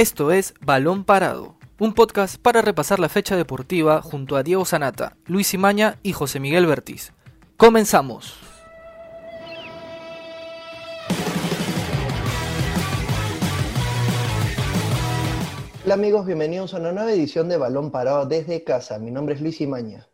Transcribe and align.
Esto 0.00 0.32
es 0.32 0.54
Balón 0.62 1.04
Parado, 1.04 1.56
un 1.78 1.92
podcast 1.92 2.40
para 2.40 2.62
repasar 2.62 2.98
la 2.98 3.10
fecha 3.10 3.36
deportiva 3.36 4.00
junto 4.00 4.36
a 4.36 4.42
Diego 4.42 4.64
Sanata, 4.64 5.18
Luis 5.26 5.52
Imaña 5.52 5.98
y 6.02 6.14
José 6.14 6.40
Miguel 6.40 6.64
Bertiz. 6.64 7.12
Comenzamos. 7.58 8.38
Hola 15.84 15.92
amigos, 15.92 16.24
bienvenidos 16.24 16.72
a 16.72 16.78
una 16.78 16.92
nueva 16.92 17.12
edición 17.12 17.50
de 17.50 17.58
Balón 17.58 17.90
Parado 17.90 18.24
desde 18.24 18.64
casa. 18.64 18.98
Mi 18.98 19.10
nombre 19.10 19.34
es 19.34 19.42
Luis 19.42 19.60
Imaña. 19.60 20.08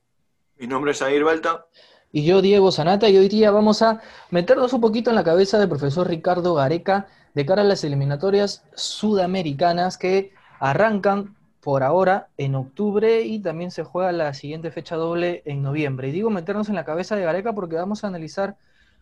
Mi 0.58 0.66
nombre 0.66 0.90
es 0.90 1.00
Air 1.00 1.22
Balta. 1.22 1.66
Y 2.10 2.24
yo, 2.24 2.42
Diego 2.42 2.72
Sanata, 2.72 3.08
y 3.08 3.18
hoy 3.18 3.28
día 3.28 3.52
vamos 3.52 3.82
a 3.82 4.00
meternos 4.30 4.72
un 4.72 4.80
poquito 4.80 5.10
en 5.10 5.16
la 5.16 5.22
cabeza 5.22 5.60
del 5.60 5.68
profesor 5.68 6.08
Ricardo 6.08 6.54
Gareca 6.54 7.06
de 7.36 7.44
cara 7.44 7.60
a 7.60 7.66
las 7.66 7.84
eliminatorias 7.84 8.64
sudamericanas 8.74 9.98
que 9.98 10.32
arrancan 10.58 11.36
por 11.60 11.82
ahora 11.82 12.30
en 12.38 12.54
octubre 12.54 13.20
y 13.20 13.40
también 13.40 13.70
se 13.70 13.84
juega 13.84 14.10
la 14.10 14.32
siguiente 14.32 14.70
fecha 14.70 14.96
doble 14.96 15.42
en 15.44 15.60
noviembre. 15.60 16.08
Y 16.08 16.12
digo 16.12 16.30
meternos 16.30 16.70
en 16.70 16.76
la 16.76 16.86
cabeza 16.86 17.14
de 17.14 17.24
Gareca 17.24 17.52
porque 17.52 17.76
vamos 17.76 18.02
a 18.02 18.06
analizar 18.06 18.56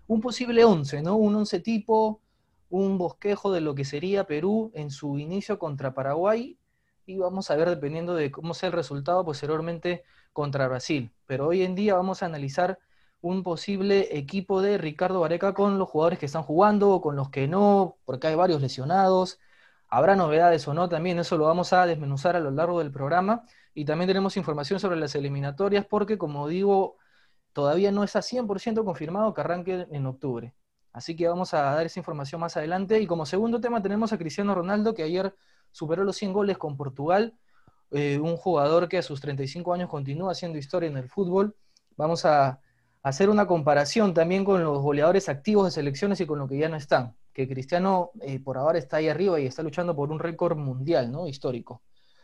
un 0.08 0.20
posible 0.20 0.64
once, 0.64 1.00
¿no? 1.00 1.14
Un 1.14 1.36
once 1.36 1.60
tipo, 1.60 2.20
un 2.70 2.98
bosquejo 2.98 3.52
de 3.52 3.60
lo 3.60 3.76
que 3.76 3.84
sería 3.84 4.24
Perú 4.24 4.72
en 4.74 4.90
su 4.90 5.16
inicio 5.20 5.60
contra 5.60 5.94
Paraguay 5.94 6.58
y 7.06 7.18
vamos 7.18 7.52
a 7.52 7.56
ver, 7.56 7.70
dependiendo 7.70 8.16
de 8.16 8.32
cómo 8.32 8.52
sea 8.52 8.66
el 8.66 8.72
resultado, 8.72 9.24
posteriormente 9.24 10.02
contra 10.32 10.66
Brasil. 10.66 11.12
Pero 11.26 11.46
hoy 11.46 11.62
en 11.62 11.76
día 11.76 11.94
vamos 11.94 12.24
a 12.24 12.26
analizar 12.26 12.80
un 13.24 13.42
posible 13.42 14.18
equipo 14.18 14.60
de 14.60 14.76
Ricardo 14.76 15.20
Vareca 15.20 15.54
con 15.54 15.78
los 15.78 15.88
jugadores 15.88 16.18
que 16.18 16.26
están 16.26 16.42
jugando, 16.42 16.90
o 16.90 17.00
con 17.00 17.16
los 17.16 17.30
que 17.30 17.48
no, 17.48 17.96
porque 18.04 18.26
hay 18.26 18.34
varios 18.34 18.60
lesionados. 18.60 19.40
Habrá 19.88 20.14
novedades 20.14 20.68
o 20.68 20.74
no 20.74 20.90
también, 20.90 21.18
eso 21.18 21.38
lo 21.38 21.46
vamos 21.46 21.72
a 21.72 21.86
desmenuzar 21.86 22.36
a 22.36 22.40
lo 22.40 22.50
largo 22.50 22.80
del 22.80 22.92
programa. 22.92 23.44
Y 23.72 23.86
también 23.86 24.08
tenemos 24.08 24.36
información 24.36 24.78
sobre 24.78 24.96
las 24.96 25.14
eliminatorias, 25.14 25.86
porque 25.86 26.18
como 26.18 26.48
digo, 26.48 26.98
todavía 27.54 27.90
no 27.92 28.04
está 28.04 28.20
100% 28.20 28.84
confirmado 28.84 29.32
que 29.32 29.40
arranque 29.40 29.86
en 29.90 30.04
octubre. 30.06 30.54
Así 30.92 31.16
que 31.16 31.26
vamos 31.26 31.54
a 31.54 31.62
dar 31.62 31.86
esa 31.86 32.00
información 32.00 32.42
más 32.42 32.58
adelante. 32.58 33.00
Y 33.00 33.06
como 33.06 33.24
segundo 33.24 33.58
tema 33.58 33.80
tenemos 33.80 34.12
a 34.12 34.18
Cristiano 34.18 34.54
Ronaldo, 34.54 34.92
que 34.94 35.02
ayer 35.02 35.34
superó 35.72 36.04
los 36.04 36.16
100 36.16 36.34
goles 36.34 36.58
con 36.58 36.76
Portugal, 36.76 37.34
eh, 37.90 38.18
un 38.18 38.36
jugador 38.36 38.86
que 38.86 38.98
a 38.98 39.02
sus 39.02 39.20
35 39.22 39.72
años 39.72 39.88
continúa 39.88 40.32
haciendo 40.32 40.58
historia 40.58 40.90
en 40.90 40.98
el 40.98 41.08
fútbol. 41.08 41.56
Vamos 41.96 42.26
a 42.26 42.60
hacer 43.04 43.28
una 43.28 43.46
comparación 43.46 44.14
también 44.14 44.44
con 44.44 44.64
los 44.64 44.80
goleadores 44.80 45.28
activos 45.28 45.66
de 45.66 45.70
selecciones 45.70 46.20
y 46.20 46.26
con 46.26 46.38
lo 46.38 46.48
que 46.48 46.56
ya 46.56 46.70
no 46.70 46.76
están, 46.76 47.14
que 47.34 47.46
Cristiano 47.46 48.10
eh, 48.22 48.40
por 48.40 48.56
ahora 48.56 48.78
está 48.78 48.96
ahí 48.96 49.08
arriba 49.08 49.38
y 49.38 49.46
está 49.46 49.62
luchando 49.62 49.94
por 49.94 50.10
un 50.10 50.18
récord 50.18 50.56
mundial, 50.56 51.12
¿no? 51.12 51.28
Histórico. 51.28 51.82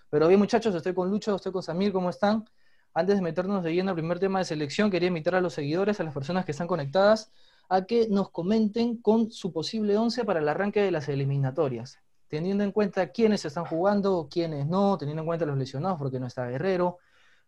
Pero 0.09 0.27
bien 0.27 0.41
muchachos, 0.41 0.75
estoy 0.75 0.95
con 0.95 1.11
Lucho, 1.11 1.37
estoy 1.37 1.53
con 1.53 1.63
Samir, 1.63 1.93
¿cómo 1.93 2.09
están? 2.09 2.47
Antes 2.95 3.17
de 3.17 3.23
meternos 3.23 3.63
de 3.63 3.75
lleno 3.75 3.91
al 3.91 3.95
primer 3.95 4.19
tema 4.19 4.39
de 4.39 4.47
selección, 4.47 4.91
quería 4.91 5.09
invitar 5.09 5.35
a 5.35 5.43
los 5.43 5.53
seguidores, 5.53 6.01
a 6.01 6.03
las 6.03 6.15
personas 6.15 6.47
que 6.47 6.53
están 6.53 6.67
conectadas, 6.67 7.31
a 7.69 7.85
que 7.85 8.09
nos 8.09 8.31
comenten 8.31 8.97
con 8.97 9.31
su 9.31 9.53
posible 9.53 9.99
once 9.99 10.25
para 10.25 10.41
el 10.41 10.49
arranque 10.49 10.81
de 10.81 10.91
las 10.91 11.11
eliminatorias, 11.11 11.99
teniendo 12.27 12.65
en 12.65 12.73
cuenta 12.73 13.13
quiénes 13.13 13.45
están 13.45 13.67
jugando, 13.67 14.29
quiénes 14.31 14.67
no, 14.67 14.97
teniendo 14.97 15.21
en 15.21 15.27
cuenta 15.27 15.45
los 15.45 15.59
lesionados 15.59 15.99
porque 15.99 16.19
no 16.19 16.27
está 16.27 16.47
Guerrero, 16.47 16.97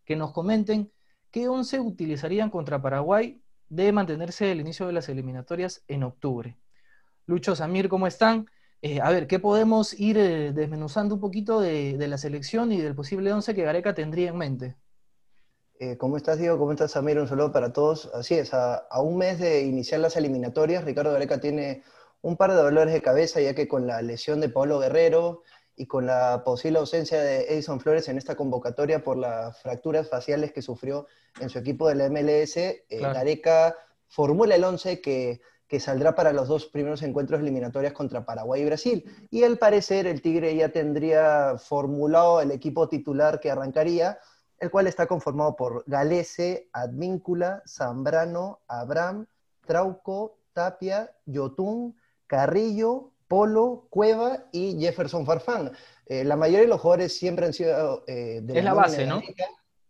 que 0.04 0.16
nos 0.16 0.32
comenten 0.32 0.92
¿qué 1.32 1.48
11 1.48 1.80
utilizarían 1.80 2.50
contra 2.50 2.80
Paraguay 2.80 3.42
de 3.68 3.90
mantenerse 3.90 4.52
el 4.52 4.60
inicio 4.60 4.86
de 4.86 4.92
las 4.92 5.08
eliminatorias 5.08 5.82
en 5.88 6.04
octubre? 6.04 6.58
Lucho, 7.26 7.56
Samir, 7.56 7.88
¿cómo 7.88 8.06
están? 8.06 8.46
Eh, 8.82 9.00
a 9.00 9.10
ver, 9.10 9.26
¿qué 9.26 9.38
podemos 9.38 9.98
ir 9.98 10.18
eh, 10.18 10.52
desmenuzando 10.52 11.14
un 11.14 11.20
poquito 11.20 11.60
de, 11.60 11.96
la 12.06 12.18
selección 12.18 12.70
y 12.70 12.80
del 12.80 12.94
posible 12.94 13.32
11 13.32 13.54
que 13.54 13.62
Gareca 13.62 13.94
tendría 13.94 14.28
en 14.28 14.36
mente? 14.36 14.76
Eh, 15.78 15.96
¿Cómo 15.96 16.16
estás, 16.16 16.38
Diego? 16.38 16.58
¿Cómo 16.58 16.72
estás, 16.72 16.90
Samir? 16.90 17.18
Un 17.18 17.28
saludo 17.28 17.50
para 17.50 17.72
todos. 17.72 18.10
Así 18.14 18.34
es, 18.34 18.52
a, 18.52 18.74
a, 18.74 19.00
un 19.00 19.16
mes 19.16 19.38
de 19.38 19.62
iniciar 19.62 20.00
las 20.00 20.16
eliminatorias, 20.16 20.84
Ricardo 20.84 21.12
Gareca 21.12 21.40
tiene 21.40 21.82
un 22.20 22.36
par 22.36 22.50
de 22.50 22.56
dolores 22.56 22.92
de 22.92 23.02
cabeza, 23.02 23.40
ya 23.40 23.54
que 23.54 23.68
con 23.68 23.86
la 23.86 24.02
lesión 24.02 24.40
de 24.40 24.48
Pablo 24.48 24.78
Guerrero, 24.78 25.42
y 25.76 25.86
con 25.86 26.06
la 26.06 26.42
posible 26.44 26.78
ausencia 26.78 27.20
de 27.20 27.46
Edison 27.48 27.80
Flores 27.80 28.08
en 28.08 28.18
esta 28.18 28.36
convocatoria 28.36 29.02
por 29.02 29.16
las 29.16 29.60
fracturas 29.60 30.08
faciales 30.08 30.52
que 30.52 30.62
sufrió 30.62 31.06
en 31.40 31.48
su 31.48 31.58
equipo 31.58 31.88
de 31.88 31.94
la 31.94 32.08
MLS, 32.08 32.56
eh, 32.56 32.84
Gareca 32.90 33.74
formula 34.08 34.54
el 34.54 34.64
11 34.64 35.00
que, 35.00 35.40
que, 35.66 35.80
saldrá 35.80 36.14
para 36.14 36.32
los 36.32 36.48
dos 36.48 36.66
primeros 36.66 37.02
encuentros 37.02 37.40
eliminatorios 37.40 37.94
contra 37.94 38.26
Paraguay 38.26 38.62
y 38.62 38.66
Brasil. 38.66 39.28
Y 39.30 39.42
al 39.44 39.56
parecer 39.56 40.06
el 40.06 40.20
Tigre 40.20 40.54
ya 40.54 40.68
tendría 40.68 41.56
formulado 41.58 42.40
el 42.42 42.50
equipo 42.50 42.88
titular 42.88 43.40
que 43.40 43.50
arrancaría, 43.50 44.18
el 44.58 44.70
cual 44.70 44.86
está 44.86 45.06
conformado 45.06 45.56
por 45.56 45.82
Galese, 45.86 46.68
Advíncula, 46.72 47.62
Zambrano, 47.66 48.60
Abraham, 48.68 49.26
Trauco, 49.66 50.36
Tapia, 50.52 51.10
Yotun, 51.26 51.96
Carrillo, 52.26 53.11
Polo, 53.32 53.86
Cueva 53.88 54.44
y 54.52 54.78
Jefferson 54.78 55.24
Farfán. 55.24 55.72
Eh, 56.04 56.22
la 56.22 56.36
mayoría 56.36 56.60
de 56.60 56.66
los 56.66 56.82
jugadores 56.82 57.16
siempre 57.16 57.46
han 57.46 57.54
sido 57.54 58.04
eh, 58.06 58.40
de 58.42 58.58
Es 58.58 58.62
la, 58.62 58.74
base, 58.74 59.06
¿no? 59.06 59.22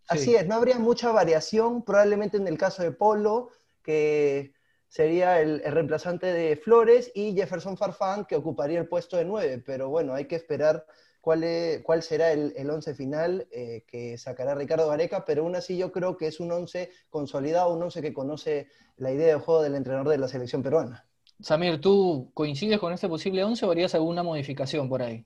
Así 0.07 0.37
es, 0.37 0.47
no 0.47 0.55
habría 0.55 0.79
mucha 0.79 1.11
variación, 1.11 1.85
probablemente 1.85 2.37
en 2.37 2.47
el 2.47 2.57
caso 2.57 2.85
de 2.85 2.93
Polo, 2.93 3.51
que 3.83 4.53
sería 4.87 5.41
el, 5.41 5.61
reemplazante 5.61 6.33
de 6.33 6.55
Flores, 6.55 7.11
y 7.17 7.35
Jefferson 7.35 7.77
Farfán, 7.77 8.27
que 8.27 8.37
ocuparía 8.37 8.79
el 8.79 8.87
puesto 8.87 9.17
de 9.17 9.25
nueve. 9.25 9.61
Pero 9.67 9.89
bueno, 9.89 10.15
hay 10.15 10.27
que 10.27 10.37
esperar 10.37 10.87
cuál, 11.21 11.45
cuál 11.83 12.05
será 12.05 12.31
el, 12.31 12.53
el 12.57 12.71
once 12.71 12.95
final 12.95 13.49
eh, 13.51 13.83
que 13.89 14.19
sacará 14.19 14.55
Ricardo 14.55 14.87
Gareca, 14.87 15.25
pero 15.25 15.43
aún 15.43 15.57
así 15.57 15.77
yo 15.77 15.91
creo 15.91 16.17
que 16.17 16.29
es 16.29 16.39
un 16.39 16.53
once 16.53 16.93
consolidado, 17.11 17.75
un 17.75 17.83
once 17.83 18.03
que 18.03 18.15
conoce 18.15 18.69
la 18.99 19.11
idea 19.11 19.35
de 19.35 19.41
juego 19.41 19.63
del 19.63 19.75
entrenador 19.75 20.11
de 20.11 20.19
la 20.19 20.29
selección 20.29 20.63
peruana. 20.63 21.09
Samir, 21.43 21.81
¿tú 21.81 22.31
coincides 22.35 22.79
con 22.79 22.93
este 22.93 23.09
posible 23.09 23.43
11 23.43 23.67
o 23.67 23.71
harías 23.71 23.95
alguna 23.95 24.23
modificación 24.23 24.89
por 24.89 25.03
ahí? 25.03 25.25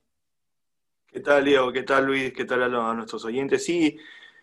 ¿Qué 1.05 1.19
tal, 1.19 1.45
Leo? 1.45 1.71
¿Qué 1.71 1.83
tal, 1.83 2.05
Luis? 2.05 2.33
¿Qué 2.33 2.45
tal 2.45 2.63
a, 2.63 2.93
nuestros 2.93 3.23
oyentes? 3.25 3.63
Sí, 3.63 3.97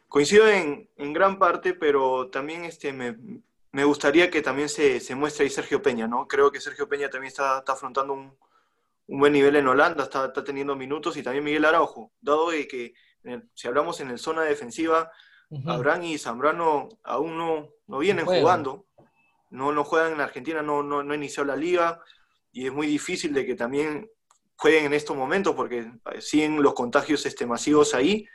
coincido 0.09 0.49
en, 0.49 0.89
gran 1.13 1.39
parte, 1.39 1.75
pero 1.75 2.29
también 2.29 2.65
este, 2.65 2.93
me, 2.93 3.85
gustaría 3.85 4.31
que 4.31 4.41
también 4.41 4.69
se, 4.69 5.15
muestre 5.15 5.45
ahí 5.45 5.51
Sergio 5.51 5.83
Peña, 5.83 6.07
¿no? 6.07 6.29
Creo 6.29 6.51
que 6.51 6.61
Sergio 6.61 6.89
Peña 6.89 7.11
también 7.11 7.29
está, 7.29 7.59
afrontando 7.59 8.13
un, 8.15 8.33
buen 9.07 9.33
nivel 9.33 9.57
en 9.57 9.67
Holanda, 9.67 10.05
está, 10.05 10.33
teniendo 10.33 10.77
minutos, 10.77 11.17
y 11.17 11.23
también 11.23 11.45
Miguel 11.45 11.65
Araujo, 11.65 12.13
dado 12.21 12.51
que 12.51 12.95
si 13.55 13.69
hablamos 13.69 14.01
en 14.01 14.11
el 14.11 14.19
zona 14.19 14.43
defensiva, 14.43 15.11
Abraham 15.67 16.05
y 16.05 16.19
Zambrano 16.19 16.89
aún 17.03 17.37
no, 17.37 17.69
no 17.87 17.99
vienen 17.99 18.27
jugando 18.27 18.87
no, 19.55 19.85
juegan 19.85 20.13
en 20.13 20.21
Argentina, 20.21 20.63
no, 20.63 20.83
no, 20.83 21.03
no 21.03 21.15
inició 21.15 21.45
la 21.45 21.57
liga 21.57 22.01
y 22.53 22.67
es 22.67 22.73
muy 22.73 22.87
difícil 22.87 23.33
de 23.33 23.47
que 23.47 23.55
también 23.55 24.11
jueguen 24.57 24.87
en 24.87 24.95
estos 24.95 25.17
momentos 25.17 25.55
porque 25.55 25.79
eh, 26.13 26.21
siguen 26.21 26.63
los 26.63 26.75
contagios 26.75 27.25
este, 27.27 27.47
masivos 27.47 27.95
ahí. 27.95 28.27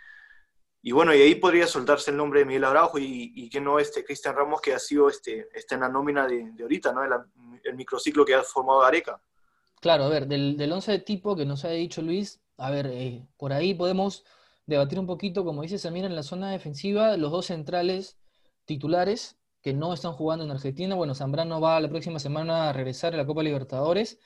Y 0.81 0.93
bueno, 0.93 1.13
y 1.13 1.21
ahí 1.21 1.35
podría 1.35 1.67
soltarse 1.67 2.11
el 2.11 2.17
nombre 2.17 2.39
de 2.39 2.45
Miguel 2.45 2.63
Araujo 2.63 2.99
y, 2.99 3.33
y 3.35 3.49
que 3.49 3.59
no 3.59 3.79
este 3.79 4.03
Cristian 4.05 4.35
Ramos 4.35 4.61
que 4.61 4.73
ha 4.73 4.79
sido 4.79 5.09
este, 5.09 5.49
está 5.53 5.75
en 5.75 5.81
la 5.81 5.89
nómina 5.89 6.25
de, 6.25 6.51
de 6.53 6.63
ahorita, 6.63 6.93
¿no? 6.93 7.03
El, 7.03 7.75
microciclo 7.75 8.25
que 8.25 8.33
ha 8.33 8.41
formado 8.41 8.83
Areca. 8.83 9.21
Claro, 9.81 10.05
a 10.05 10.09
ver, 10.09 10.25
del, 10.27 10.55
del 10.55 10.71
once 10.71 10.91
de 10.91 10.99
tipo 10.99 11.35
que 11.35 11.45
nos 11.45 11.65
ha 11.65 11.69
dicho 11.69 12.01
Luis, 12.01 12.41
a 12.57 12.71
ver, 12.71 12.87
eh, 12.87 13.27
por 13.37 13.51
ahí 13.51 13.73
podemos 13.73 14.23
debatir 14.65 14.99
un 14.99 15.07
poquito, 15.07 15.43
como 15.43 15.61
dice 15.61 15.77
Samir, 15.77 16.05
en 16.05 16.15
la 16.15 16.23
zona 16.23 16.51
defensiva, 16.51 17.17
los 17.17 17.31
dos 17.31 17.47
centrales 17.47 18.17
titulares, 18.65 19.38
que 19.61 19.73
no 19.73 19.93
están 19.93 20.13
jugando 20.13 20.45
en 20.45 20.51
Argentina. 20.51 20.95
Bueno, 20.95 21.15
Zambrano 21.15 21.59
va 21.61 21.79
la 21.79 21.89
próxima 21.89 22.19
semana 22.19 22.69
a 22.69 22.73
regresar 22.73 23.13
a 23.13 23.17
la 23.17 23.25
Copa 23.25 23.43
Libertadores. 23.43 24.19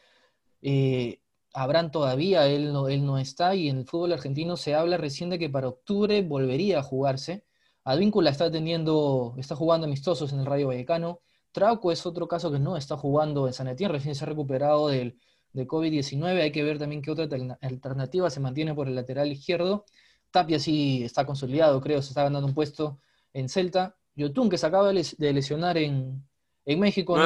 Eh, 0.62 1.22
Abraham 1.54 1.92
todavía, 1.92 2.48
él 2.48 2.74
no, 2.74 2.88
él 2.88 3.06
no 3.06 3.18
está, 3.20 3.56
y 3.56 3.70
en 3.70 3.80
el 3.80 3.86
fútbol 3.86 4.14
argentino 4.14 4.58
se 4.58 4.76
habla 4.76 4.98
recién 4.98 5.30
de 5.30 5.40
que 5.40 5.50
para 5.50 5.68
octubre 5.68 6.22
volvería 6.24 6.80
a 6.80 6.84
jugarse. 6.84 7.46
Advíncula 7.84 8.32
está 8.32 8.52
teniendo, 8.52 9.36
está 9.38 9.56
jugando 9.56 9.86
amistosos 9.86 10.34
en 10.34 10.40
el 10.40 10.46
Radio 10.46 10.68
Vallecano. 10.68 11.22
Trauco 11.52 11.92
es 11.92 12.06
otro 12.06 12.28
caso 12.28 12.52
que 12.52 12.60
no 12.60 12.78
está 12.78 12.98
jugando 12.98 13.48
en 13.48 13.54
San 13.54 13.68
Etienne, 13.68 13.94
recién 13.94 14.16
se 14.16 14.24
ha 14.26 14.28
recuperado 14.28 14.88
del, 14.88 15.20
de 15.54 15.68
COVID-19. 15.68 16.42
Hay 16.42 16.52
que 16.52 16.64
ver 16.64 16.80
también 16.80 17.02
qué 17.02 17.12
otra 17.12 17.28
alternativa 17.62 18.30
se 18.30 18.40
mantiene 18.40 18.74
por 18.74 18.88
el 18.88 18.96
lateral 18.96 19.32
izquierdo. 19.32 19.86
Tapia 20.32 20.60
sí 20.60 21.04
está 21.04 21.26
consolidado, 21.26 21.80
creo, 21.82 22.02
se 22.02 22.10
está 22.10 22.24
ganando 22.24 22.48
un 22.48 22.56
puesto 22.56 23.00
en 23.34 23.50
Celta. 23.50 23.96
Yotun, 24.16 24.50
que 24.50 24.58
se 24.58 24.66
acaba 24.66 24.92
de 24.92 25.34
lesionar 25.34 25.78
en, 25.78 26.24
México, 26.66 27.18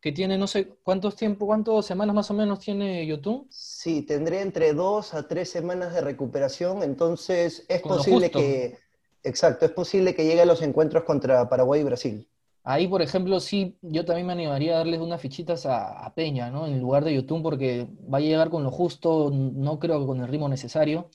que 0.00 0.12
tiene 0.12 0.38
no 0.38 0.46
sé 0.46 0.68
cuántos 0.82 1.16
tiempo, 1.16 1.46
cuántas 1.46 1.86
semanas 1.86 2.14
más 2.14 2.30
o 2.30 2.34
menos 2.34 2.60
tiene 2.60 3.06
Yotun. 3.06 3.46
Sí, 3.50 4.02
tendré 4.02 4.40
entre 4.40 4.72
dos 4.72 5.14
a 5.14 5.26
tres 5.26 5.50
semanas 5.50 5.94
de 5.94 6.00
recuperación, 6.00 6.82
entonces 6.82 7.64
es 7.68 7.82
posible 7.82 8.30
que, 8.30 8.78
exacto, 9.22 9.64
es 9.64 9.72
posible 9.72 10.14
que 10.14 10.24
llegue 10.24 10.42
a 10.42 10.46
los 10.46 10.62
encuentros 10.62 11.04
contra 11.04 11.48
Paraguay 11.48 11.80
y 11.80 11.84
Brasil. 11.84 12.28
Ahí, 12.68 12.88
por 12.88 13.00
ejemplo, 13.00 13.38
sí, 13.38 13.78
yo 13.80 14.04
también 14.04 14.26
me 14.26 14.32
animaría 14.32 14.74
a 14.74 14.78
darles 14.78 14.98
unas 14.98 15.20
fichitas 15.20 15.66
a, 15.66 16.12
Peña, 16.16 16.50
¿no? 16.50 16.66
En 16.66 16.80
lugar 16.80 17.04
de 17.04 17.14
YouTube, 17.14 17.40
porque 17.40 17.86
va 18.12 18.18
a 18.18 18.20
llegar 18.20 18.50
con 18.50 18.64
lo 18.64 18.72
justo, 18.72 19.30
no 19.32 19.78
creo 19.78 20.00
que 20.00 20.06
con 20.06 20.20
el 20.20 20.26
ritmo 20.26 20.48
necesario. 20.48 21.08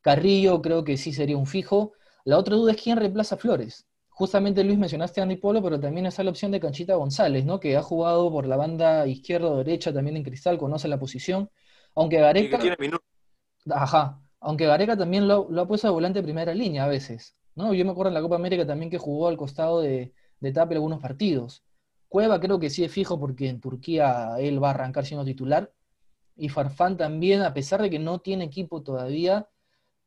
Carrillo 0.00 0.62
creo 0.62 0.84
que 0.84 0.96
sí 0.96 1.12
sería 1.12 1.36
un 1.36 1.44
fijo. 1.44 1.92
La 2.26 2.38
otra 2.38 2.56
duda 2.56 2.72
es 2.72 2.82
quién 2.82 2.96
reemplaza 2.98 3.36
a 3.36 3.38
Flores. 3.38 3.86
Justamente 4.08 4.64
Luis 4.64 4.76
mencionaste 4.76 5.20
a 5.20 5.22
Andy 5.22 5.36
Polo, 5.36 5.62
pero 5.62 5.78
también 5.78 6.06
está 6.06 6.24
la 6.24 6.30
opción 6.30 6.50
de 6.50 6.58
Canchita 6.58 6.96
González, 6.96 7.44
¿no? 7.44 7.60
Que 7.60 7.76
ha 7.76 7.82
jugado 7.82 8.32
por 8.32 8.46
la 8.46 8.56
banda 8.56 9.06
izquierda 9.06 9.48
o 9.48 9.58
derecha 9.58 9.92
también 9.92 10.16
en 10.16 10.24
Cristal, 10.24 10.58
conoce 10.58 10.88
la 10.88 10.98
posición. 10.98 11.48
Aunque 11.94 12.18
Gareca. 12.18 12.58
Ajá. 13.70 14.20
Aunque 14.40 14.66
Gareca 14.66 14.96
también 14.96 15.28
lo, 15.28 15.48
ha 15.56 15.68
puesto 15.68 15.86
de 15.86 15.92
volante 15.92 16.18
de 16.18 16.24
primera 16.24 16.52
línea 16.52 16.84
a 16.84 16.88
veces. 16.88 17.36
¿no? 17.54 17.72
Yo 17.74 17.84
me 17.84 17.92
acuerdo 17.92 18.08
en 18.08 18.14
la 18.14 18.22
Copa 18.22 18.34
América 18.34 18.66
también 18.66 18.90
que 18.90 18.98
jugó 18.98 19.28
al 19.28 19.36
costado 19.36 19.80
de, 19.80 20.12
de 20.40 20.52
Tapia 20.52 20.78
algunos 20.78 21.00
partidos. 21.00 21.62
Cueva 22.08 22.40
creo 22.40 22.58
que 22.58 22.70
sí 22.70 22.82
es 22.82 22.90
fijo 22.90 23.20
porque 23.20 23.48
en 23.48 23.60
Turquía 23.60 24.34
él 24.40 24.60
va 24.60 24.68
a 24.68 24.72
arrancar 24.72 25.06
siendo 25.06 25.24
titular. 25.24 25.72
Y 26.34 26.48
Farfán 26.48 26.96
también, 26.96 27.42
a 27.42 27.54
pesar 27.54 27.80
de 27.82 27.88
que 27.88 28.00
no 28.00 28.18
tiene 28.18 28.46
equipo 28.46 28.82
todavía, 28.82 29.48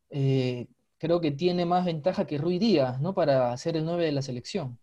eh, 0.10 0.68
creo 1.00 1.22
que 1.22 1.32
tiene 1.32 1.66
más 1.66 1.86
ventaja 1.86 2.28
que 2.28 2.38
Rui 2.38 2.60
Díaz, 2.60 3.02
¿no? 3.02 3.16
Para 3.16 3.56
ser 3.58 3.78
el 3.78 3.86
9 3.86 4.06
de 4.06 4.12
la 4.12 4.22
selección. 4.22 4.78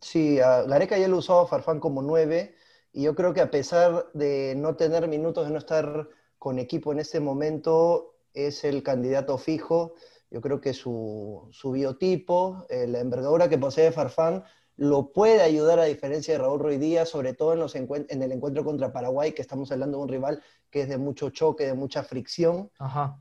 Sí, 0.00 0.40
a 0.40 0.62
Gareca 0.62 0.96
ya 0.96 1.08
lo 1.08 1.18
usó 1.18 1.40
a 1.40 1.46
Farfán 1.46 1.80
como 1.80 2.00
9, 2.00 2.54
y 2.92 3.02
yo 3.02 3.14
creo 3.14 3.34
que 3.34 3.40
a 3.40 3.50
pesar 3.50 4.06
de 4.14 4.54
no 4.56 4.76
tener 4.76 5.08
minutos, 5.08 5.46
de 5.46 5.52
no 5.52 5.58
estar 5.58 6.08
con 6.38 6.58
equipo 6.58 6.92
en 6.92 7.00
este 7.00 7.20
momento, 7.20 8.14
es 8.32 8.64
el 8.64 8.82
candidato 8.82 9.36
fijo. 9.36 9.94
Yo 10.30 10.40
creo 10.40 10.60
que 10.60 10.72
su, 10.74 11.50
biotipo, 11.64 12.66
eh, 12.68 12.86
la 12.86 13.00
envergadura 13.00 13.48
que 13.48 13.58
posee 13.58 13.92
Farfán, 13.92 14.44
lo 14.76 15.12
puede 15.12 15.42
ayudar 15.42 15.78
a 15.78 15.84
diferencia 15.84 16.34
de 16.34 16.38
Raúl 16.38 16.58
Ruiz 16.58 16.80
Díaz, 16.80 17.08
sobre 17.08 17.32
todo 17.32 17.52
en, 17.52 17.60
los 17.60 17.74
en 17.76 18.22
el 18.22 18.32
encuentro 18.32 18.64
contra 18.64 18.92
Paraguay, 18.92 19.32
que 19.32 19.42
estamos 19.42 19.70
hablando 19.70 19.98
de 19.98 20.02
un 20.02 20.08
rival 20.08 20.42
que 20.70 20.82
es 20.82 20.88
de 20.88 20.98
mucho 20.98 21.30
choque, 21.30 21.66
de 21.66 21.74
mucha 21.74 22.02
fricción. 22.02 22.70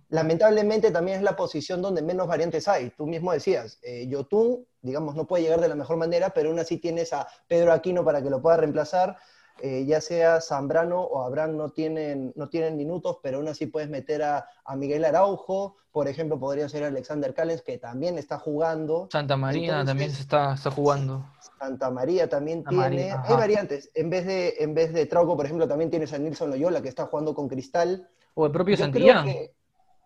Lamentablemente 0.10 0.90
también 0.90 1.18
es 1.18 1.24
la 1.24 1.36
posición 1.36 1.82
donde 1.84 2.02
menos 2.02 2.28
variantes 2.28 2.68
hay. 2.68 2.90
Tú 2.98 3.06
mismo 3.06 3.32
decías, 3.32 3.78
eh, 3.84 4.08
Yotun, 4.08 4.66
digamos, 4.82 5.16
no 5.16 5.28
puede 5.28 5.44
llegar 5.44 5.62
de 5.62 5.68
la 5.68 5.76
mejor 5.76 5.98
manera, 5.98 6.32
pero 6.32 6.50
aún 6.50 6.58
así 6.58 6.78
tienes 6.78 7.14
a 7.14 7.28
Pedro 7.48 7.72
Aquino 7.72 8.04
para 8.04 8.24
que 8.24 8.32
lo 8.32 8.42
pueda 8.42 8.58
reemplazar. 8.58 9.18
Eh, 9.62 9.86
ya 9.86 10.02
sea 10.02 10.42
Zambrano 10.42 11.02
o 11.02 11.22
Abraham 11.22 11.56
no 11.58 11.70
tienen, 11.70 12.34
no 12.36 12.50
tienen 12.50 12.76
minutos, 12.76 13.20
pero 13.22 13.38
aún 13.38 13.48
así 13.48 13.68
puedes 13.68 13.90
meter 13.90 14.24
a, 14.24 14.48
Miguel 14.76 15.06
Araujo, 15.06 15.78
por 15.92 16.08
ejemplo, 16.08 16.40
podría 16.40 16.68
ser 16.68 16.84
Alexander 16.84 17.34
Callens, 17.34 17.62
que 17.62 17.78
también 17.78 18.18
está 18.18 18.40
jugando. 18.40 19.08
Santa 19.12 19.38
María 19.38 19.86
también 19.86 20.10
está, 20.10 20.56
está 20.56 20.72
jugando. 20.72 21.26
Santa 21.60 21.92
María 21.92 22.28
también 22.28 22.64
tiene. 22.64 23.12
hay 23.12 23.36
variantes. 23.36 23.92
En 23.94 24.10
vez, 24.10 24.26
de, 24.26 24.56
en 24.60 24.74
vez 24.74 24.92
de 24.92 25.06
Trauco, 25.06 25.38
por 25.38 25.46
ejemplo, 25.46 25.68
también 25.68 25.92
tienes 25.92 26.12
a 26.14 26.18
Nilson 26.18 26.50
Loyola, 26.50 26.82
que 26.82 26.90
está 26.90 27.06
jugando 27.06 27.36
con 27.36 27.48
Cristal. 27.48 28.10
O 28.34 28.48
el 28.48 28.52
propio 28.52 28.76
Santillán. 28.76 29.28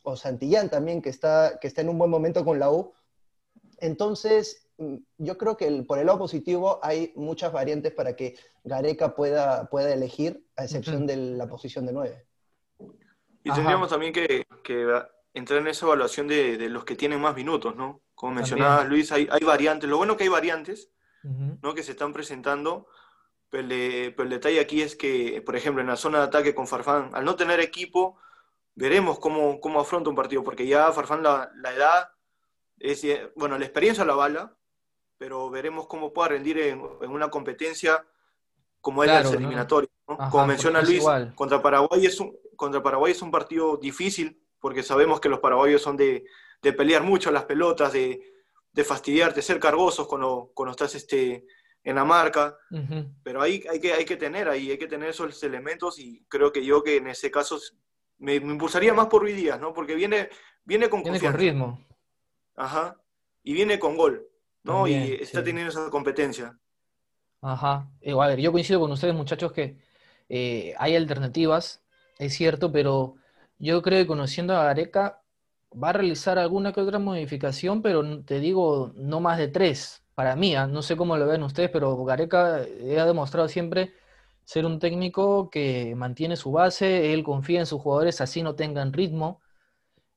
o 0.04 0.16
Santillán 0.18 0.70
también, 0.70 1.02
que 1.02 1.10
está, 1.10 1.58
que 1.60 1.68
está 1.68 1.82
en 1.82 1.90
un 1.90 1.98
buen 1.98 2.12
momento 2.12 2.44
con 2.44 2.60
la 2.60 2.70
U. 2.70 2.92
Entonces, 3.80 4.67
yo 5.18 5.38
creo 5.38 5.58
que 5.58 5.84
por 5.84 6.00
el 6.00 6.06
lado 6.06 6.20
positivo 6.20 6.80
hay 6.84 7.12
muchas 7.16 7.52
variantes 7.52 7.94
para 7.94 8.16
que 8.16 8.36
Gareca 8.64 9.16
pueda, 9.16 9.70
pueda 9.70 9.94
elegir, 9.94 10.46
a 10.56 10.64
excepción 10.66 11.08
de 11.08 11.18
la 11.18 11.48
posición 11.48 11.86
de 11.86 11.94
9. 11.94 12.26
Y 13.44 13.52
tendríamos 13.52 13.90
también 13.90 14.14
que, 14.14 14.46
entrar 15.34 15.60
en 15.60 15.68
esa 15.68 15.86
evaluación 15.86 16.28
de, 16.28 16.70
los 16.70 16.84
que 16.86 16.96
tienen 16.96 17.22
más 17.22 17.36
minutos, 17.36 17.76
¿no? 17.76 18.02
Como 18.14 18.34
mencionaba 18.34 18.84
Luis, 18.84 19.12
hay, 19.12 19.28
variantes. 19.46 19.90
Lo 19.90 19.98
bueno 19.98 20.18
que 20.18 20.24
hay 20.24 20.30
variantes, 20.30 20.92
¿no? 21.24 21.74
Que 21.74 21.84
se 21.84 21.92
están 21.92 22.14
presentando, 22.14 22.88
pero 23.50 23.64
el, 23.68 24.30
detalle 24.30 24.60
aquí 24.60 24.82
es 24.82 24.96
que, 24.96 25.42
por 25.46 25.56
ejemplo, 25.56 25.82
en 25.82 25.88
la 25.88 25.96
zona 25.96 26.20
de 26.20 26.26
ataque 26.26 26.54
con 26.54 26.68
Farfán, 26.68 27.12
al 27.14 27.26
no 27.26 27.36
tener 27.36 27.60
equipo, 27.60 28.18
veremos 28.76 29.18
cómo, 29.20 29.60
cómo 29.60 29.80
afronta 29.80 30.10
un 30.10 30.16
partido, 30.16 30.44
porque 30.44 30.68
ya 30.68 30.92
Farfán 30.92 31.24
la, 31.24 31.52
la 31.56 31.74
edad, 31.74 32.10
es, 32.80 33.04
bueno, 33.36 33.58
la 33.58 33.66
experiencia 33.66 34.06
la 34.06 34.14
avala, 34.14 34.58
pero 35.18 35.50
veremos 35.50 35.88
cómo 35.88 36.14
pueda 36.14 36.30
rendir 36.30 36.60
en, 36.60 36.82
una 36.82 37.30
competencia 37.30 38.06
como 38.82 39.04
es 39.04 39.10
la 39.10 39.22
eliminatoria. 39.22 39.90
como 40.06 40.46
menciona 40.46 40.82
Luis, 40.82 41.04
contra 41.36 41.62
Paraguay, 41.62 42.06
es 42.06 42.20
un, 42.20 42.36
contra 42.56 42.82
Paraguay 42.82 43.12
es 43.12 43.22
un 43.22 43.32
partido 43.32 43.78
difícil, 43.78 44.42
porque 44.60 44.84
sabemos 44.84 45.20
que 45.20 45.30
los 45.30 45.40
paraguayos 45.40 45.82
son 45.82 45.98
de, 45.98 46.26
pelear 46.62 47.04
mucho 47.04 47.32
las 47.32 47.46
pelotas, 47.46 47.94
de, 47.94 48.22
de, 48.72 48.84
fastidiarte, 48.84 49.42
ser 49.42 49.60
cargosos 49.60 50.08
cuando, 50.08 50.52
cuando 50.54 50.72
estás 50.72 50.96
este, 50.96 51.46
en 51.84 51.96
la 51.96 52.06
marca, 52.06 52.58
pero 53.24 53.42
ahí 53.42 53.64
hay 53.70 53.80
que, 53.80 53.94
hay 53.94 54.06
que 54.06 54.18
tener, 54.18 54.50
ahí 54.50 54.72
hay 54.72 54.78
que 54.78 54.88
tener 54.88 55.10
esos 55.10 55.42
elementos 55.44 56.00
y 56.00 56.26
creo 56.28 56.52
que 56.52 56.64
yo 56.64 56.84
que 56.84 56.98
en 56.98 57.08
ese 57.08 57.32
caso 57.32 57.60
me, 58.20 58.36
impulsaría 58.36 58.94
más 58.94 59.08
por 59.08 59.24
hoy 59.24 59.34
día, 59.34 59.58
¿no? 59.58 59.74
Porque 59.74 59.96
viene, 59.96 60.30
viene 60.66 60.90
con 60.90 61.02
viene 61.04 61.20
con 61.20 61.34
ritmo. 61.34 61.86
Ajá. 62.56 63.00
Y 63.44 63.54
viene 63.54 63.80
con 63.80 63.96
gol. 63.96 64.28
¿No? 64.68 64.88
y 64.88 64.94
está 64.94 65.44
teniendo 65.44 65.72
esa 65.72 65.90
competencia. 65.90 66.58
Ajá. 67.42 67.90
Eh, 68.02 68.14
a 68.14 68.28
ver, 68.28 68.40
yo 68.40 68.52
coincido 68.52 68.80
con 68.80 68.92
ustedes, 68.92 69.16
muchachos, 69.16 69.52
que 69.52 69.78
eh, 70.30 70.74
hay 70.78 70.96
alternativas, 70.96 71.84
es 72.20 72.34
cierto, 72.34 72.72
pero 72.72 73.16
yo 73.60 73.82
creo 73.82 74.04
que 74.04 74.08
conociendo 74.08 74.56
a 74.56 74.64
Gareca 74.66 75.22
va 75.72 75.90
a 75.90 75.94
realizar 75.94 76.38
alguna 76.40 76.74
que 76.74 76.82
otra 76.82 77.00
modificación, 77.00 77.82
pero 77.82 78.24
te 78.24 78.40
digo, 78.40 78.92
no 78.96 79.20
más 79.20 79.38
de 79.38 79.48
tres. 79.48 80.04
Para 80.16 80.36
mí, 80.36 80.56
¿ah? 80.56 80.68
no 80.68 80.82
sé 80.82 80.98
cómo 80.98 81.16
lo 81.16 81.28
ven 81.28 81.44
ustedes, 81.44 81.70
pero 81.70 82.04
Gareca 82.04 82.56
ha 82.58 83.06
demostrado 83.06 83.48
siempre 83.48 83.94
ser 84.46 84.66
un 84.66 84.80
técnico 84.80 85.50
que 85.50 85.94
mantiene 85.96 86.36
su 86.38 86.52
base, 86.52 87.14
él 87.14 87.24
confía 87.24 87.60
en 87.60 87.66
sus 87.66 87.82
jugadores 87.82 88.22
así 88.22 88.42
no 88.42 88.56
tengan 88.56 88.94
ritmo. 88.94 89.42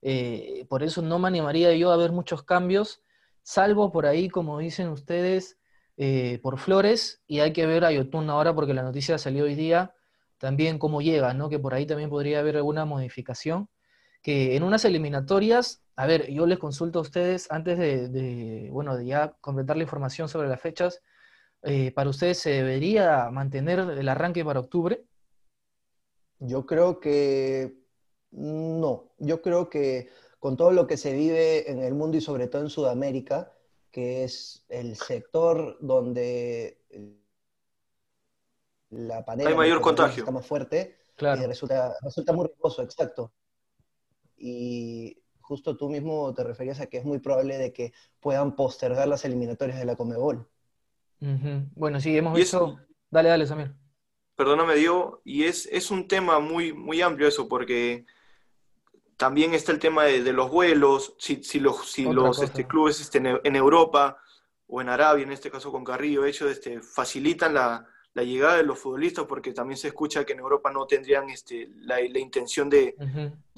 Eh, 0.03 0.67
por 0.69 0.83
eso 0.83 1.03
no 1.03 1.19
me 1.19 1.29
animaría 1.29 1.75
yo 1.75 1.93
a 1.93 1.97
ver 1.97 2.13
muchos 2.13 2.43
cambios 2.43 3.03
salvo 3.43 3.93
por 3.93 4.07
ahí, 4.07 4.29
como 4.29 4.59
dicen 4.59 4.89
ustedes, 4.89 5.59
eh, 5.97 6.39
por 6.43 6.59
Flores, 6.59 7.23
y 7.27 7.41
hay 7.41 7.53
que 7.53 7.67
ver 7.67 7.85
a 7.85 7.93
Yotun 7.93 8.31
ahora 8.31 8.55
porque 8.55 8.75
la 8.75 8.83
noticia 8.83 9.19
salió 9.19 9.45
hoy 9.45 9.55
día, 9.55 9.95
también 10.39 10.79
cómo 10.79 11.03
llega, 11.03 11.35
¿no? 11.35 11.49
Que 11.49 11.59
por 11.59 11.75
ahí 11.75 11.87
también 11.87 12.09
podría 12.11 12.41
haber 12.41 12.57
alguna 12.57 12.85
modificación. 12.85 13.69
Que 14.23 14.57
en 14.57 14.63
unas 14.63 14.85
eliminatorias, 14.85 15.83
a 15.97 16.07
ver, 16.07 16.31
yo 16.31 16.47
les 16.47 16.59
consulto 16.59 16.99
a 16.99 17.03
ustedes 17.03 17.51
antes 17.51 17.79
de, 17.79 18.69
bueno, 18.71 18.97
de 18.97 19.07
ya 19.07 19.37
completar 19.41 19.77
la 19.77 19.83
información 19.83 20.29
sobre 20.29 20.49
las 20.49 20.61
fechas, 20.61 21.03
eh, 21.63 21.93
¿para 21.93 22.11
ustedes 22.11 22.39
se 22.39 22.51
debería 22.51 23.31
mantener 23.31 23.81
el 23.81 24.09
arranque 24.09 24.45
para 24.45 24.61
octubre? 24.61 25.05
Yo 26.39 26.65
creo 26.65 27.01
que 27.01 27.81
no, 28.31 29.13
yo 29.19 29.43
creo 29.43 29.69
que 29.69 30.09
con 30.41 30.57
todo 30.57 30.73
lo 30.73 30.87
que 30.87 30.97
se 30.97 31.13
vive 31.13 31.71
en 31.71 31.83
el 31.83 31.95
mundo 31.95 32.17
y 32.17 32.21
sobre 32.23 32.49
todo 32.49 32.63
en 32.63 32.71
Sudamérica, 32.71 33.53
que 33.91 34.25
es 34.25 34.65
el 34.69 34.97
sector 34.97 35.77
donde 35.81 36.81
la 38.89 39.25
pandemia 39.25 39.51
hay 39.51 39.57
mayor 39.57 39.81
contagio. 39.83 40.23
está 40.23 40.33
más 40.33 40.47
fuerte, 40.47 40.97
claro. 41.15 41.47
resulta, 41.47 41.95
resulta 42.03 42.33
muy 42.33 42.47
riesgoso, 42.47 42.83
exacto. 42.83 43.33
Y 44.37 45.23
justo 45.41 45.77
tú 45.77 45.91
mismo 45.91 46.33
te 46.33 46.43
referías 46.43 46.81
a 46.81 46.87
que 46.87 46.97
es 46.97 47.05
muy 47.05 47.19
probable 47.19 47.59
de 47.59 47.73
que 47.75 47.93
puedan 48.19 48.57
postergar 48.57 49.07
las 49.09 49.25
eliminatorias 49.27 49.79
de 49.79 49.85
la 49.85 49.97
Comebol. 49.97 50.49
Bueno, 51.75 52.01
sí, 52.01 52.17
hemos 52.17 52.35
visto... 52.35 52.81
Dale, 53.11 53.29
dale, 53.29 53.47
Samir. 53.47 53.75
Perdóname, 54.37 54.75
Diego, 54.77 55.21
y 55.23 55.45
es, 55.45 55.69
es 55.71 55.91
un 55.91 56.09
tema 56.09 56.41
muy, 56.41 56.73
muy 56.73 57.03
amplio 57.03 57.29
eso, 57.29 57.47
porque 57.47 58.07
también 59.21 59.53
está 59.53 59.71
el 59.71 59.79
tema 59.79 60.05
de, 60.05 60.33
los 60.33 60.51
vuelos, 60.51 61.15
si, 61.19 61.45
si 61.45 61.61
los, 61.61 61.93
si 61.93 62.05
los 62.05 62.41
este, 62.41 62.67
clubes 62.67 63.03
este, 63.03 63.19
en 63.19 63.55
Europa 63.55 64.17
o 64.67 64.81
en 64.81 64.89
Arabia, 64.89 65.25
en 65.25 65.31
este 65.31 65.51
caso 65.51 65.71
con 65.71 65.85
Carrillo, 65.85 66.25
ellos 66.25 66.51
este, 66.51 66.81
facilitan 66.81 67.53
la, 67.53 67.87
llegada 68.15 68.57
de 68.57 68.63
los 68.63 68.79
futbolistas, 68.79 69.27
porque 69.27 69.53
también 69.53 69.77
se 69.77 69.89
escucha 69.89 70.25
que 70.25 70.33
en 70.33 70.39
Europa 70.39 70.71
no 70.73 70.87
tendrían 70.87 71.29
este, 71.29 71.69
la, 71.83 72.01
intención 72.01 72.71
de, 72.71 72.97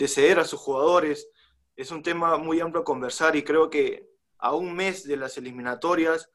ceder 0.08 0.40
a 0.40 0.44
sus 0.44 0.58
jugadores. 0.58 1.28
Es 1.76 1.92
un 1.92 2.02
tema 2.02 2.36
muy 2.38 2.58
amplio 2.58 2.80
a 2.80 2.84
conversar 2.84 3.36
y 3.36 3.44
creo 3.44 3.70
que 3.70 4.10
a 4.38 4.56
un 4.56 4.74
mes 4.74 5.04
de 5.06 5.16
las 5.16 5.38
eliminatorias, 5.38 6.28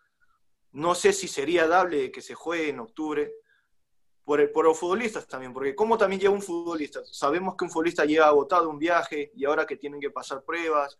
no 0.71 0.95
sé 0.95 1.11
si 1.11 1.27
sería 1.27 1.67
dable 1.67 2.13
que 2.13 2.21
se 2.21 2.33
juegue 2.33 2.69
en 2.69 2.79
octubre, 2.79 3.33
por, 4.27 4.51
por, 4.51 4.65
los 4.65 4.77
futbolistas 4.77 5.25
también, 5.25 5.53
porque 5.53 5.73
como 5.73 5.97
también 5.97 6.19
llega 6.19 6.33
un 6.33 6.41
futbolista, 6.41 6.99
sabemos 7.05 7.55
que 7.55 7.63
un 7.63 7.71
futbolista 7.71 8.03
llega 8.03 8.27
agotado 8.27 8.69
un 8.69 8.77
viaje 8.77 9.31
y 9.33 9.45
ahora 9.45 9.65
que 9.65 9.77
tienen 9.77 10.01
que 10.01 10.09
pasar 10.09 10.43
pruebas, 10.43 10.99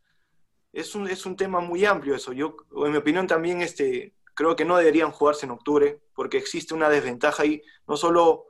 es 0.71 0.95
un, 0.95 1.09
es 1.09 1.25
un 1.25 1.35
tema 1.35 1.59
muy 1.59 1.83
amplio 1.83 2.15
eso. 2.15 2.31
Yo, 2.31 2.55
en 2.85 2.91
mi 2.93 2.97
opinión 2.97 3.27
también, 3.27 3.61
este, 3.61 4.13
creo 4.33 4.55
que 4.55 4.63
no 4.63 4.77
deberían 4.77 5.11
jugarse 5.11 5.45
en 5.45 5.51
octubre, 5.51 5.99
porque 6.15 6.37
existe 6.37 6.73
una 6.73 6.87
desventaja 6.87 7.43
ahí, 7.43 7.61
no 7.85 7.97
solo 7.97 8.45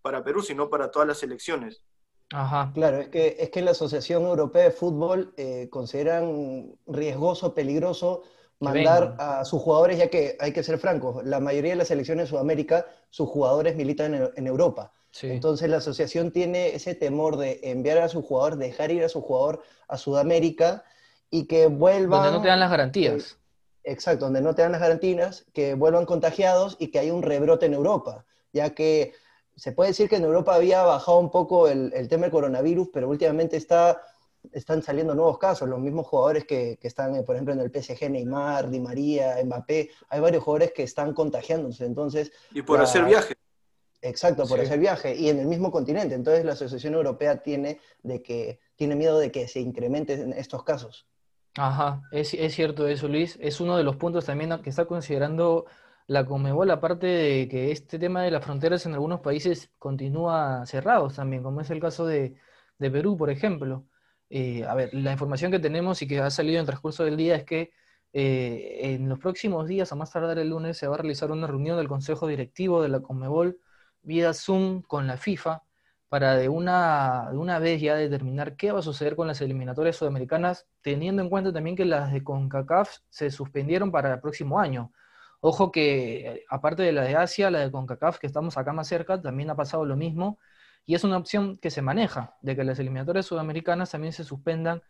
para 0.00 0.22
Perú, 0.22 0.42
sino 0.42 0.70
para 0.70 0.92
todas 0.92 1.08
las 1.08 1.18
selecciones. 1.18 1.82
Ajá. 2.32 2.70
Claro, 2.72 2.98
es 2.98 3.08
que, 3.08 3.34
es 3.36 3.50
que 3.50 3.62
la 3.62 3.72
Asociación 3.72 4.22
Europea 4.22 4.62
de 4.62 4.70
Fútbol 4.70 5.34
eh, 5.36 5.66
consideran 5.70 6.76
riesgoso, 6.86 7.52
peligroso 7.52 8.22
mandar 8.60 9.16
a 9.18 9.44
sus 9.44 9.60
jugadores, 9.60 9.98
ya 9.98 10.08
que 10.08 10.36
hay 10.38 10.52
que 10.52 10.62
ser 10.62 10.78
francos, 10.78 11.24
la 11.24 11.40
mayoría 11.40 11.72
de 11.72 11.76
las 11.76 11.88
selecciones 11.88 12.26
de 12.26 12.30
Sudamérica, 12.30 12.86
sus 13.08 13.28
jugadores 13.28 13.74
militan 13.74 14.30
en, 14.36 14.46
Europa. 14.46 14.92
Entonces 15.22 15.68
la 15.68 15.78
asociación 15.78 16.30
tiene 16.30 16.74
ese 16.74 16.94
temor 16.94 17.36
de 17.36 17.58
enviar 17.64 17.98
a 17.98 18.08
su 18.08 18.22
jugador, 18.22 18.56
dejar 18.56 18.92
ir 18.92 19.02
a 19.02 19.08
su 19.08 19.22
jugador 19.22 19.62
a 19.88 19.96
Sudamérica 19.96 20.84
y 21.30 21.46
que 21.46 21.66
vuelvan... 21.66 22.22
Donde 22.22 22.38
no 22.38 22.42
te 22.42 22.48
dan 22.48 22.60
las 22.60 22.70
garantías. 22.70 23.32
Eh, 23.32 23.92
exacto, 23.92 24.26
donde 24.26 24.42
no 24.42 24.54
te 24.54 24.62
dan 24.62 24.72
las 24.72 24.80
garantías, 24.80 25.46
que 25.54 25.74
vuelvan 25.74 26.04
contagiados 26.04 26.76
y 26.78 26.88
que 26.88 26.98
haya 26.98 27.14
un 27.14 27.22
rebrote 27.22 27.66
en 27.66 27.74
Europa, 27.74 28.24
ya 28.52 28.70
que 28.74 29.14
se 29.56 29.72
puede 29.72 29.90
decir 29.90 30.08
que 30.08 30.16
en 30.16 30.24
Europa 30.24 30.54
había 30.54 30.82
bajado 30.82 31.18
un 31.18 31.30
poco 31.30 31.66
el, 31.66 31.92
el 31.94 32.08
tema 32.08 32.22
del 32.22 32.30
coronavirus, 32.30 32.88
pero 32.92 33.08
últimamente 33.08 33.56
está 33.56 34.02
están 34.52 34.82
saliendo 34.82 35.14
nuevos 35.14 35.38
casos, 35.38 35.68
los 35.68 35.78
mismos 35.78 36.06
jugadores 36.06 36.44
que, 36.44 36.78
están, 36.82 37.14
eh, 37.16 37.22
por 37.22 37.36
ejemplo, 37.36 37.54
en 37.54 37.60
el 37.60 37.70
PSG, 37.70 38.10
Neymar, 38.10 38.70
Di 38.70 38.80
María, 38.80 39.36
Mbappé, 39.44 39.90
hay 40.08 40.20
varios 40.20 40.42
jugadores 40.42 40.72
que 40.72 40.82
están 40.82 41.12
contagiándose, 41.12 41.84
entonces... 41.84 42.32
Y 42.52 42.62
por 42.62 42.80
hacer 42.80 43.04
viaje. 43.04 43.34
Exacto, 44.02 44.46
por 44.46 44.58
hacer 44.60 44.78
viaje, 44.78 45.14
y 45.14 45.28
en 45.28 45.40
el 45.40 45.46
mismo 45.46 45.70
continente, 45.70 46.14
entonces 46.14 46.44
la 46.44 46.52
Asociación 46.52 46.94
Europea 46.94 47.42
tiene, 47.42 47.80
de 48.02 48.22
que, 48.22 48.60
tiene 48.74 48.96
miedo 48.96 49.18
de 49.18 49.30
que 49.30 49.46
se 49.46 49.60
incrementen 49.60 50.32
estos 50.32 50.64
casos. 50.64 51.06
Ajá, 51.56 52.02
es, 52.10 52.32
es 52.32 52.54
cierto 52.54 52.88
eso, 52.88 53.08
Luis, 53.08 53.38
es 53.42 53.60
uno 53.60 53.76
de 53.76 53.84
los 53.84 53.96
puntos 53.96 54.24
también 54.24 54.58
que 54.62 54.70
está 54.70 54.86
considerando 54.86 55.66
la 56.06 56.24
Comebol, 56.24 56.70
aparte 56.70 57.06
de 57.06 57.48
que 57.48 57.70
este 57.70 57.98
tema 57.98 58.22
de 58.22 58.30
las 58.30 58.44
fronteras 58.44 58.86
en 58.86 58.94
algunos 58.94 59.20
países 59.20 59.70
continúa 59.78 60.64
cerrados 60.64 61.16
también, 61.16 61.42
como 61.42 61.60
es 61.60 61.70
el 61.70 61.78
caso 61.78 62.06
de, 62.06 62.34
de 62.78 62.90
Perú, 62.90 63.16
por 63.16 63.30
ejemplo. 63.30 63.84
Eh, 64.30 64.64
a 64.64 64.74
ver, 64.74 64.94
la 64.94 65.12
información 65.12 65.50
que 65.50 65.58
tenemos 65.58 66.00
y 66.02 66.08
que 66.08 66.20
ha 66.20 66.30
salido 66.30 66.56
en 66.56 66.60
el 66.60 66.66
transcurso 66.66 67.04
del 67.04 67.16
día 67.16 67.34
es 67.36 67.44
que 67.44 67.72
eh, 68.12 68.80
en 68.94 69.08
los 69.08 69.18
próximos 69.18 69.66
días, 69.68 69.92
a 69.92 69.96
más 69.96 70.12
tardar 70.12 70.38
el 70.38 70.50
lunes, 70.50 70.78
se 70.78 70.86
va 70.86 70.94
a 70.94 70.98
realizar 70.98 71.30
una 71.32 71.46
reunión 71.46 71.76
del 71.76 71.88
Consejo 71.88 72.26
Directivo 72.28 72.82
de 72.82 72.88
la 72.88 73.00
Conmebol 73.00 73.58
vía 74.02 74.32
Zoom 74.32 74.82
con 74.82 75.06
la 75.06 75.16
FIFA 75.16 75.64
para 76.08 76.36
de 76.36 76.48
una, 76.48 77.28
de 77.30 77.38
una 77.38 77.58
vez 77.60 77.80
ya 77.80 77.94
determinar 77.94 78.56
qué 78.56 78.72
va 78.72 78.80
a 78.80 78.82
suceder 78.82 79.14
con 79.16 79.28
las 79.28 79.40
eliminatorias 79.40 79.96
sudamericanas, 79.96 80.66
teniendo 80.82 81.22
en 81.22 81.28
cuenta 81.30 81.52
también 81.52 81.76
que 81.76 81.84
las 81.84 82.12
de 82.12 82.24
CONCACAF 82.24 82.98
se 83.08 83.30
suspendieron 83.30 83.92
para 83.92 84.12
el 84.14 84.20
próximo 84.20 84.58
año. 84.60 84.92
Ojo 85.40 85.70
que, 85.72 86.26
eh, 86.28 86.44
aparte 86.50 86.82
de 86.82 86.92
la 86.92 87.02
de 87.02 87.16
Asia, 87.16 87.50
la 87.50 87.60
de 87.60 87.70
CONCACAF, 87.70 88.18
que 88.18 88.26
estamos 88.26 88.58
acá 88.58 88.72
más 88.72 88.88
cerca, 88.88 89.20
también 89.22 89.50
ha 89.50 89.56
pasado 89.56 89.84
lo 89.84 89.96
mismo 89.96 90.38
y 90.86 90.94
es 90.94 91.04
una 91.04 91.16
opción 91.16 91.56
que 91.58 91.70
se 91.70 91.82
maneja, 91.82 92.36
de 92.42 92.56
que 92.56 92.64
las 92.64 92.78
eliminatorias 92.78 93.26
sudamericanas 93.26 93.90
también 93.90 94.12
se 94.12 94.24
suspendan 94.24 94.82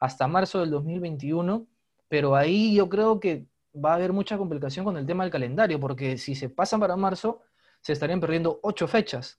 hasta 0.00 0.26
marzo 0.26 0.60
del 0.60 0.70
2021, 0.70 1.66
pero 2.08 2.34
ahí 2.34 2.74
yo 2.74 2.88
creo 2.88 3.20
que 3.20 3.46
va 3.74 3.92
a 3.92 3.94
haber 3.94 4.12
mucha 4.12 4.36
complicación 4.36 4.84
con 4.84 4.96
el 4.96 5.06
tema 5.06 5.24
del 5.24 5.32
calendario, 5.32 5.80
porque 5.80 6.18
si 6.18 6.34
se 6.34 6.48
pasan 6.48 6.80
para 6.80 6.96
marzo, 6.96 7.42
se 7.80 7.92
estarían 7.92 8.20
perdiendo 8.20 8.60
ocho 8.62 8.86
fechas, 8.86 9.36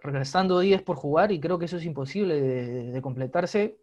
regresando 0.00 0.60
10 0.60 0.82
por 0.82 0.96
jugar, 0.96 1.32
y 1.32 1.40
creo 1.40 1.58
que 1.58 1.66
eso 1.66 1.76
es 1.76 1.84
imposible 1.84 2.40
de, 2.40 3.02
completarse 3.02 3.78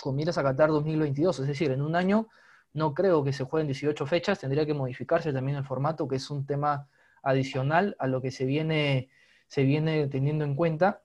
con 0.00 0.16
miras 0.16 0.38
a 0.38 0.42
Qatar 0.42 0.70
2022. 0.70 1.40
Es 1.40 1.46
decir, 1.46 1.70
en 1.70 1.82
un 1.82 1.96
año 1.96 2.28
no 2.72 2.94
creo 2.94 3.22
que 3.22 3.32
se 3.32 3.44
jueguen 3.44 3.68
18 3.68 4.06
fechas, 4.06 4.40
tendría 4.40 4.66
que 4.66 4.74
modificarse 4.74 5.32
también 5.32 5.58
el 5.58 5.64
formato, 5.64 6.08
que 6.08 6.16
es 6.16 6.30
un 6.30 6.46
tema 6.46 6.88
adicional 7.22 7.96
a 7.98 8.06
lo 8.06 8.20
que 8.20 8.30
se 8.30 8.44
viene, 8.44 9.10
se 9.46 9.62
viene 9.62 10.08
teniendo 10.08 10.44
en 10.44 10.54
cuenta. 10.56 11.02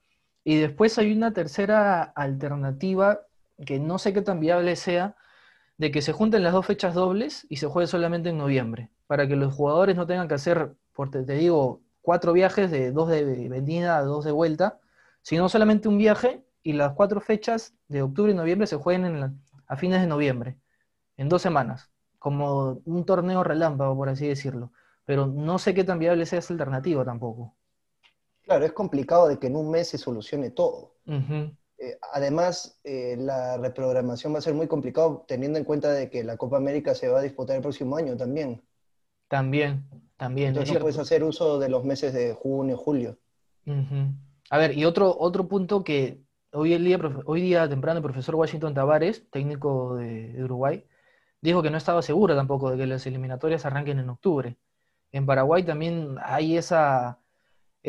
Y 0.48 0.56
después 0.56 0.98
hay 0.98 1.12
una 1.12 1.34
tercera 1.34 2.04
alternativa 2.04 3.20
que 3.66 3.80
no 3.80 4.00
sé 4.00 4.14
qué 4.14 4.22
tan 4.22 4.40
viable 4.40 4.78
sea, 4.78 5.18
de 5.78 5.92
que 5.92 6.02
se 6.02 6.14
junten 6.14 6.42
las 6.42 6.54
dos 6.54 6.66
fechas 6.66 6.94
dobles 6.94 7.46
y 7.50 7.58
se 7.58 7.68
juegue 7.68 7.88
solamente 7.88 8.30
en 8.30 8.38
noviembre, 8.38 8.90
para 9.08 9.28
que 9.28 9.36
los 9.36 9.54
jugadores 9.54 9.98
no 9.98 10.08
tengan 10.08 10.30
que 10.30 10.36
hacer, 10.36 10.74
porque 10.94 11.24
te 11.24 11.34
digo, 11.34 11.82
cuatro 12.02 12.32
viajes 12.32 12.72
de 12.72 12.94
dos 12.94 13.10
de 13.10 13.50
venida, 13.50 14.02
dos 14.04 14.24
de 14.24 14.32
vuelta, 14.32 14.80
sino 15.22 15.50
solamente 15.50 15.90
un 15.90 15.98
viaje 15.98 16.46
y 16.64 16.72
las 16.76 16.94
cuatro 16.94 17.20
fechas 17.20 17.76
de 17.90 18.04
octubre 18.04 18.32
y 18.32 18.36
noviembre 18.36 18.68
se 18.68 18.78
jueguen 18.78 19.42
a 19.68 19.76
fines 19.76 20.00
de 20.00 20.08
noviembre, 20.08 20.58
en 21.18 21.28
dos 21.28 21.42
semanas, 21.42 21.92
como 22.20 22.82
un 22.86 23.06
torneo 23.06 23.44
relámpago, 23.44 23.98
por 23.98 24.08
así 24.08 24.30
decirlo. 24.30 24.72
Pero 25.04 25.28
no 25.28 25.60
sé 25.60 25.74
qué 25.74 25.84
tan 25.84 26.00
viable 26.00 26.26
sea 26.26 26.40
esa 26.40 26.54
alternativa 26.54 27.04
tampoco. 27.04 27.57
Claro, 28.48 28.66
es 28.66 28.72
complicado 28.72 29.28
de 29.28 29.38
que 29.40 29.48
en 29.48 29.58
un 29.58 29.70
mes 29.70 29.90
se 29.90 29.98
solucione 29.98 30.52
todo. 30.52 30.94
Eh, 31.06 31.98
además, 32.14 32.80
eh, 32.86 33.18
la 33.20 33.58
reprogramación 33.58 34.34
va 34.34 34.38
a 34.38 34.42
ser 34.42 34.54
muy 34.54 34.68
complicado 34.68 35.26
teniendo 35.28 35.60
en 35.60 35.66
cuenta 35.66 35.92
de 35.92 36.10
que 36.10 36.24
la 36.24 36.38
Copa 36.38 36.56
América 36.56 36.96
se 36.96 37.10
va 37.10 37.20
a 37.20 37.22
disputar 37.22 37.58
el 37.58 37.62
próximo 37.62 37.98
año 37.98 38.16
también. 38.16 38.64
También, 39.28 39.84
también. 40.16 40.50
Entonces 40.50 40.76
no 40.76 40.80
puedes 40.80 40.98
hacer 40.98 41.26
uso 41.26 41.60
de 41.60 41.68
los 41.68 41.84
meses 41.84 42.14
de 42.14 42.34
junio, 42.34 42.78
julio. 42.78 43.18
A 44.50 44.58
ver, 44.58 44.78
y 44.78 44.86
otro, 44.86 45.14
otro 45.20 45.50
punto 45.50 45.84
que 45.84 46.22
hoy, 46.54 46.72
el 46.72 46.86
día, 46.86 46.98
hoy 47.26 47.42
día 47.42 47.68
temprano 47.68 47.98
el 47.98 48.04
profesor 48.04 48.36
Washington 48.36 48.74
Tavares, 48.74 49.30
técnico 49.30 49.98
de, 49.98 50.42
Uruguay, 50.42 50.86
dijo 51.42 51.62
que 51.62 51.70
no 51.70 51.76
estaba 51.76 52.02
seguro 52.02 52.34
tampoco 52.34 52.72
de 52.72 52.78
que 52.78 52.88
las 52.88 53.06
eliminatorias 53.06 53.66
arranquen 53.66 54.00
en 54.00 54.10
octubre. 54.10 54.56
En 55.12 55.26
Paraguay 55.26 55.64
también 55.64 56.16
hay 56.24 56.56
esa 56.56 57.20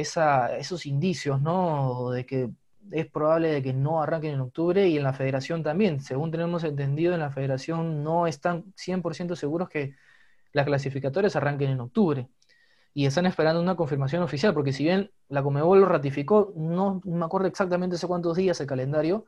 esos 0.01 0.87
indicios, 0.87 1.41
¿no? 1.41 2.11
De 2.11 2.25
que 2.27 2.51
es 2.91 3.07
probable 3.11 3.49
de 3.49 3.63
que 3.63 3.73
no 3.73 4.03
arranquen 4.03 4.35
en 4.35 4.41
octubre 4.41 4.89
y 4.89 4.97
en 4.97 5.03
la 5.03 5.13
federación 5.13 5.63
también. 5.63 6.01
Según 6.01 6.31
tenemos 6.31 6.65
entendido, 6.65 7.15
en 7.15 7.21
la 7.21 7.31
federación 7.31 8.03
no 8.05 8.27
están 8.27 8.73
100% 8.77 9.37
seguros 9.37 9.69
que 9.69 9.95
las 10.53 10.67
clasificatorias 10.67 11.37
arranquen 11.37 11.71
en 11.71 11.81
octubre. 11.81 12.29
Y 12.95 13.07
están 13.07 13.27
esperando 13.27 13.61
una 13.61 13.77
confirmación 13.77 14.23
oficial, 14.23 14.55
porque 14.55 14.73
si 14.73 14.85
bien 14.85 15.11
la 15.29 15.43
Comebol 15.43 15.81
lo 15.81 15.87
ratificó, 15.87 16.53
no 16.57 17.01
me 17.05 17.25
acuerdo 17.25 17.49
exactamente 17.49 17.97
hace 17.97 18.07
cuántos 18.07 18.37
días 18.37 18.61
el 18.61 18.67
calendario, 18.67 19.27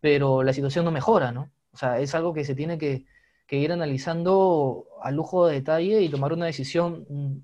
pero 0.00 0.42
la 0.42 0.52
situación 0.52 0.84
no 0.84 0.90
mejora, 0.92 1.32
¿no? 1.32 1.50
O 1.72 1.76
sea, 1.76 1.98
es 2.00 2.14
algo 2.14 2.34
que 2.34 2.44
se 2.44 2.54
tiene 2.54 2.78
que, 2.78 3.06
que 3.46 3.56
ir 3.58 3.72
analizando 3.72 4.86
a 5.02 5.10
lujo 5.10 5.46
de 5.46 5.54
detalle 5.54 6.02
y 6.02 6.08
tomar 6.08 6.32
una 6.32 6.46
decisión, 6.46 7.06
mm, 7.08 7.36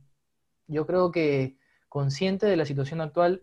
yo 0.68 0.86
creo 0.86 1.10
que 1.10 1.56
consciente 1.96 2.44
de 2.44 2.56
la 2.56 2.66
situación 2.66 3.00
actual 3.00 3.42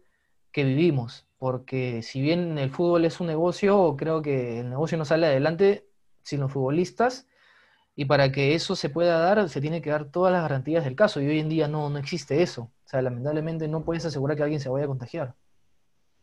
que 0.52 0.64
vivimos, 0.64 1.26
porque 1.40 2.04
si 2.04 2.22
bien 2.22 2.60
el 2.60 2.70
fútbol 2.70 3.04
es 3.04 3.20
un 3.20 3.26
negocio, 3.26 3.96
creo 3.98 4.22
que 4.22 4.60
el 4.60 4.70
negocio 4.70 4.96
no 4.96 5.06
sale 5.06 5.26
adelante 5.26 5.88
sin 6.22 6.40
los 6.40 6.52
futbolistas, 6.52 7.26
y 7.96 8.06
para 8.06 8.32
que 8.32 8.54
eso 8.54 8.76
se 8.76 8.92
pueda 8.92 9.18
dar, 9.18 9.50
se 9.50 9.60
tiene 9.60 9.82
que 9.82 9.90
dar 9.90 10.06
todas 10.06 10.32
las 10.32 10.44
garantías 10.44 10.84
del 10.84 10.96
caso, 10.96 11.20
y 11.20 11.26
hoy 11.26 11.40
en 11.40 11.50
día 11.50 11.68
no, 11.68 11.90
no 11.90 11.98
existe 11.98 12.44
eso. 12.44 12.70
O 12.86 12.88
sea, 12.88 13.02
lamentablemente 13.02 13.68
no 13.68 13.84
puedes 13.84 14.06
asegurar 14.06 14.38
que 14.38 14.44
alguien 14.44 14.60
se 14.60 14.70
vaya 14.70 14.86
a 14.86 14.88
contagiar. 14.88 15.34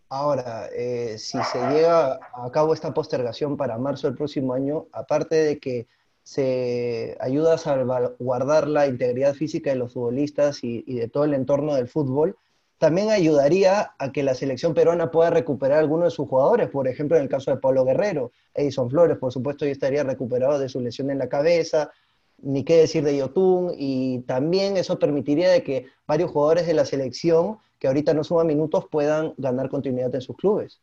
Ahora, 0.08 0.68
eh, 0.72 1.18
si 1.18 1.42
se 1.42 1.58
llega 1.68 2.20
a 2.32 2.50
cabo 2.52 2.74
esta 2.74 2.94
postergación 2.94 3.56
para 3.56 3.76
marzo 3.76 4.06
del 4.06 4.16
próximo 4.16 4.54
año, 4.54 4.86
aparte 4.92 5.34
de 5.34 5.58
que 5.58 5.88
se 6.30 7.16
ayuda 7.18 7.54
a 7.54 7.58
salvaguardar 7.58 8.68
la 8.68 8.86
integridad 8.86 9.34
física 9.34 9.70
de 9.70 9.76
los 9.76 9.94
futbolistas 9.94 10.62
y, 10.62 10.82
de 10.82 11.08
todo 11.08 11.24
el 11.24 11.34
entorno 11.34 11.74
del 11.74 11.88
fútbol, 11.88 12.36
también 12.78 13.10
ayudaría 13.10 13.94
a 13.98 14.12
que 14.12 14.22
la 14.22 14.34
selección 14.34 14.72
peruana 14.72 15.10
pueda 15.10 15.30
recuperar 15.30 15.80
algunos 15.80 16.04
de 16.04 16.10
sus 16.12 16.28
jugadores. 16.28 16.70
Por 16.70 16.86
ejemplo, 16.86 17.16
en 17.16 17.24
el 17.24 17.28
caso 17.28 17.50
de 17.50 17.56
Pablo 17.56 17.84
Guerrero, 17.84 18.30
Edison 18.54 18.88
Flores, 18.88 19.18
por 19.18 19.32
supuesto, 19.32 19.64
ya 19.64 19.72
estaría 19.72 20.04
recuperado 20.04 20.60
de 20.60 20.68
su 20.68 20.80
lesión 20.80 21.10
en 21.10 21.18
la 21.18 21.28
cabeza, 21.28 21.90
ni 22.38 22.62
qué 22.62 22.76
decir 22.76 23.02
de 23.02 23.16
Yotun, 23.16 23.72
y 23.76 24.20
también 24.20 24.76
eso 24.76 25.00
permitiría 25.00 25.50
de 25.50 25.64
que 25.64 25.86
varios 26.06 26.30
jugadores 26.30 26.64
de 26.68 26.74
la 26.74 26.84
selección 26.84 27.58
que 27.80 27.88
ahorita 27.88 28.14
no 28.14 28.22
suman 28.22 28.46
minutos 28.46 28.84
puedan 28.88 29.34
ganar 29.36 29.68
continuidad 29.68 30.14
en 30.14 30.20
sus 30.20 30.36
clubes. 30.36 30.80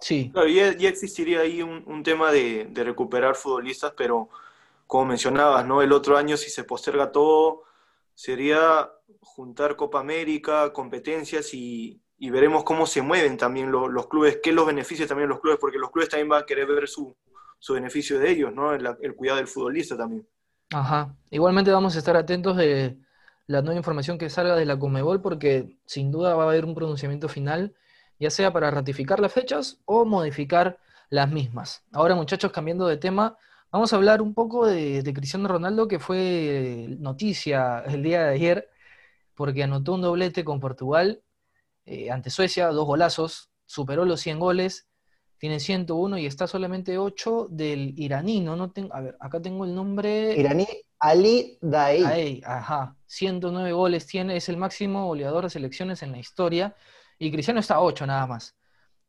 Sí. 0.00 0.30
Claro, 0.32 0.48
ya, 0.48 0.70
existiría 0.88 1.40
ahí 1.40 1.62
un, 1.62 2.02
tema 2.02 2.30
de, 2.30 2.70
recuperar 2.74 3.34
futbolistas, 3.34 3.92
pero 3.96 4.28
como 4.86 5.06
mencionabas, 5.06 5.66
¿no? 5.66 5.82
El 5.82 5.92
otro 5.92 6.16
año, 6.16 6.36
si 6.36 6.50
se 6.50 6.64
posterga 6.64 7.12
todo, 7.12 7.64
sería 8.14 8.90
juntar 9.20 9.76
Copa 9.76 10.00
América, 10.00 10.72
competencias 10.72 11.52
y, 11.54 12.00
veremos 12.18 12.64
cómo 12.64 12.86
se 12.86 13.02
mueven 13.02 13.36
también 13.36 13.70
los, 13.70 14.06
clubes, 14.08 14.38
qué 14.42 14.52
los 14.52 14.66
beneficios 14.66 15.08
también 15.08 15.28
los 15.28 15.40
clubes, 15.40 15.58
porque 15.60 15.78
los 15.78 15.90
clubes 15.90 16.08
también 16.08 16.28
van 16.28 16.42
a 16.42 16.46
querer 16.46 16.66
ver 16.66 16.88
su, 16.88 17.14
beneficio 17.68 18.18
de 18.18 18.30
ellos, 18.30 18.52
¿no? 18.52 18.74
El, 18.74 18.86
el, 19.00 19.14
cuidado 19.14 19.38
del 19.38 19.48
futbolista 19.48 19.96
también. 19.96 20.26
Ajá. 20.72 21.14
Igualmente 21.30 21.70
vamos 21.70 21.96
a 21.96 21.98
estar 21.98 22.16
atentos 22.16 22.56
de 22.56 22.96
la 23.46 23.62
nueva 23.62 23.78
información 23.78 24.18
que 24.18 24.30
salga 24.30 24.56
de 24.56 24.66
la 24.66 24.78
Comebol, 24.78 25.20
porque 25.20 25.78
sin 25.86 26.10
duda 26.10 26.34
va 26.34 26.44
a 26.44 26.48
haber 26.48 26.64
un 26.64 26.74
pronunciamiento 26.74 27.28
final 27.28 27.74
ya 28.18 28.30
sea 28.30 28.52
para 28.52 28.70
ratificar 28.70 29.20
las 29.20 29.32
fechas 29.32 29.78
o 29.84 30.04
modificar 30.04 30.78
las 31.10 31.30
mismas. 31.30 31.84
Ahora, 31.92 32.14
muchachos, 32.14 32.52
cambiando 32.52 32.86
de 32.86 32.96
tema, 32.96 33.36
vamos 33.70 33.92
a 33.92 33.96
hablar 33.96 34.22
un 34.22 34.34
poco 34.34 34.66
de, 34.66 35.02
Cristiano 35.14 35.48
Ronaldo, 35.48 35.88
que 35.88 35.98
fue 35.98 36.96
noticia 36.98 37.80
el 37.86 38.02
día 38.02 38.24
de 38.24 38.34
ayer, 38.34 38.70
porque 39.34 39.62
anotó 39.62 39.94
un 39.94 40.02
doblete 40.02 40.44
con 40.44 40.60
Portugal 40.60 41.22
eh, 41.84 42.10
ante 42.10 42.30
Suecia, 42.30 42.68
dos 42.68 42.86
golazos, 42.86 43.50
superó 43.66 44.04
los 44.04 44.20
100 44.20 44.38
goles, 44.40 44.88
tiene 45.38 45.60
101 45.60 46.18
y 46.18 46.26
está 46.26 46.46
solamente 46.46 46.98
8 46.98 47.48
del 47.50 47.94
iraní, 47.98 48.40
¿no? 48.40 48.56
no 48.56 48.70
tengo, 48.70 48.94
a 48.94 49.00
ver, 49.02 49.16
acá 49.20 49.40
tengo 49.40 49.64
el 49.64 49.74
nombre. 49.74 50.34
Iraní, 50.36 50.66
Ali 50.98 51.58
Daei. 51.60 52.42
ajá. 52.44 52.96
109 53.06 53.72
goles 53.72 54.06
tiene, 54.06 54.36
es 54.36 54.48
el 54.48 54.56
máximo 54.56 55.06
goleador 55.06 55.44
de 55.44 55.50
selecciones 55.50 56.02
en 56.02 56.12
la 56.12 56.18
historia. 56.18 56.74
Y 57.18 57.30
Cristiano 57.30 57.60
está 57.60 57.76
a 57.76 57.80
8 57.80 58.06
nada 58.06 58.26
más. 58.26 58.56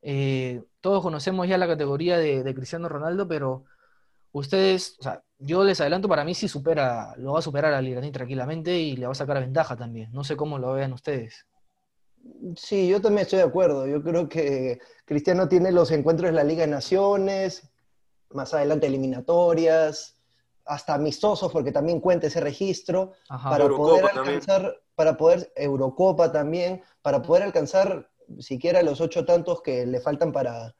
Eh, 0.01 0.63
todos 0.81 1.01
conocemos 1.01 1.47
ya 1.47 1.57
la 1.57 1.67
categoría 1.67 2.17
de, 2.17 2.55
Cristiano 2.55 2.87
Ronaldo, 2.87 3.27
pero 3.27 3.65
ustedes, 4.31 4.95
o 4.99 5.03
sea, 5.03 5.23
yo 5.39 5.63
les 5.63 5.81
adelanto, 5.81 6.07
para 6.07 6.23
mí 6.23 6.33
sí 6.33 6.47
supera, 6.47 7.13
lo 7.17 7.33
va 7.33 7.39
a 7.39 7.41
superar 7.41 7.73
al 7.73 7.87
iraní 7.87 8.11
tranquilamente 8.11 8.77
y 8.77 8.95
le 8.95 9.05
va 9.05 9.11
a 9.11 9.15
sacar 9.15 9.39
ventaja 9.39 9.75
también. 9.75 10.11
No 10.13 10.23
sé 10.23 10.35
cómo 10.35 10.57
lo 10.59 10.73
vean 10.73 10.93
ustedes. 10.93 11.45
Sí, 12.55 12.87
yo 12.87 13.01
también 13.01 13.23
estoy 13.23 13.39
de 13.39 13.45
acuerdo. 13.45 13.87
Yo 13.87 14.01
creo 14.03 14.27
que 14.27 14.79
Cristiano 15.05 15.47
tiene 15.47 15.71
los 15.71 15.91
encuentros 15.91 16.29
de 16.29 16.35
la 16.35 16.43
Liga 16.43 16.61
de 16.61 16.71
Naciones, 16.71 17.69
más 18.31 18.53
adelante 18.53 18.87
eliminatorias, 18.87 20.17
hasta 20.65 20.93
amistosos, 20.93 21.51
porque 21.51 21.71
también 21.71 21.99
cuenta 22.01 22.27
ese 22.27 22.41
registro, 22.41 23.13
para 23.27 23.67
poder 23.69 24.05
alcanzar, 24.05 24.81
para 24.97 25.15
poder, 25.15 25.53
Eurocopa 25.55 26.31
también, 26.31 26.81
para 27.03 27.21
poder 27.21 27.43
alcanzar 27.43 28.09
siquiera 28.39 28.81
los 28.81 28.99
ocho 28.99 29.25
tantos 29.25 29.61
que 29.61 29.85
le 29.85 29.99
faltan 30.01 30.31
para, 30.31 30.75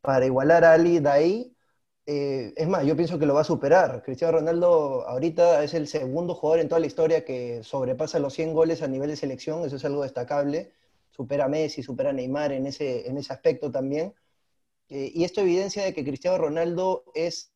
para 0.00 0.26
igualar 0.26 0.64
a 0.64 0.72
Ali 0.72 0.98
de 0.98 1.08
ahí. 1.08 1.56
Eh, 2.06 2.52
es 2.56 2.66
más, 2.68 2.84
yo 2.84 2.96
pienso 2.96 3.20
que 3.20 3.26
lo 3.26 3.34
va 3.34 3.42
a 3.42 3.44
superar. 3.44 4.02
Cristiano 4.02 4.38
Ronaldo 4.38 5.06
ahorita 5.06 5.62
es 5.62 5.74
el 5.74 5.86
segundo 5.86 6.34
jugador 6.34 6.60
en 6.60 6.68
toda 6.68 6.80
la 6.80 6.88
historia 6.88 7.24
que 7.24 7.62
sobrepasa 7.62 8.18
los 8.18 8.34
100 8.34 8.52
goles 8.52 8.82
a 8.82 8.88
nivel 8.88 9.10
de 9.10 9.16
selección, 9.16 9.64
eso 9.64 9.76
es 9.76 9.84
algo 9.84 10.02
destacable. 10.02 10.72
Supera 11.10 11.44
a 11.44 11.48
Messi, 11.48 11.84
supera 11.84 12.12
Neymar 12.12 12.50
en 12.52 12.66
ese, 12.66 13.08
en 13.08 13.16
ese 13.16 13.32
aspecto 13.32 13.70
también. 13.70 14.12
Eh, 14.88 15.12
y 15.14 15.22
esto 15.22 15.40
evidencia 15.40 15.84
de 15.84 15.94
que 15.94 16.04
Cristiano 16.04 16.38
Ronaldo 16.38 17.04
es 17.14 17.52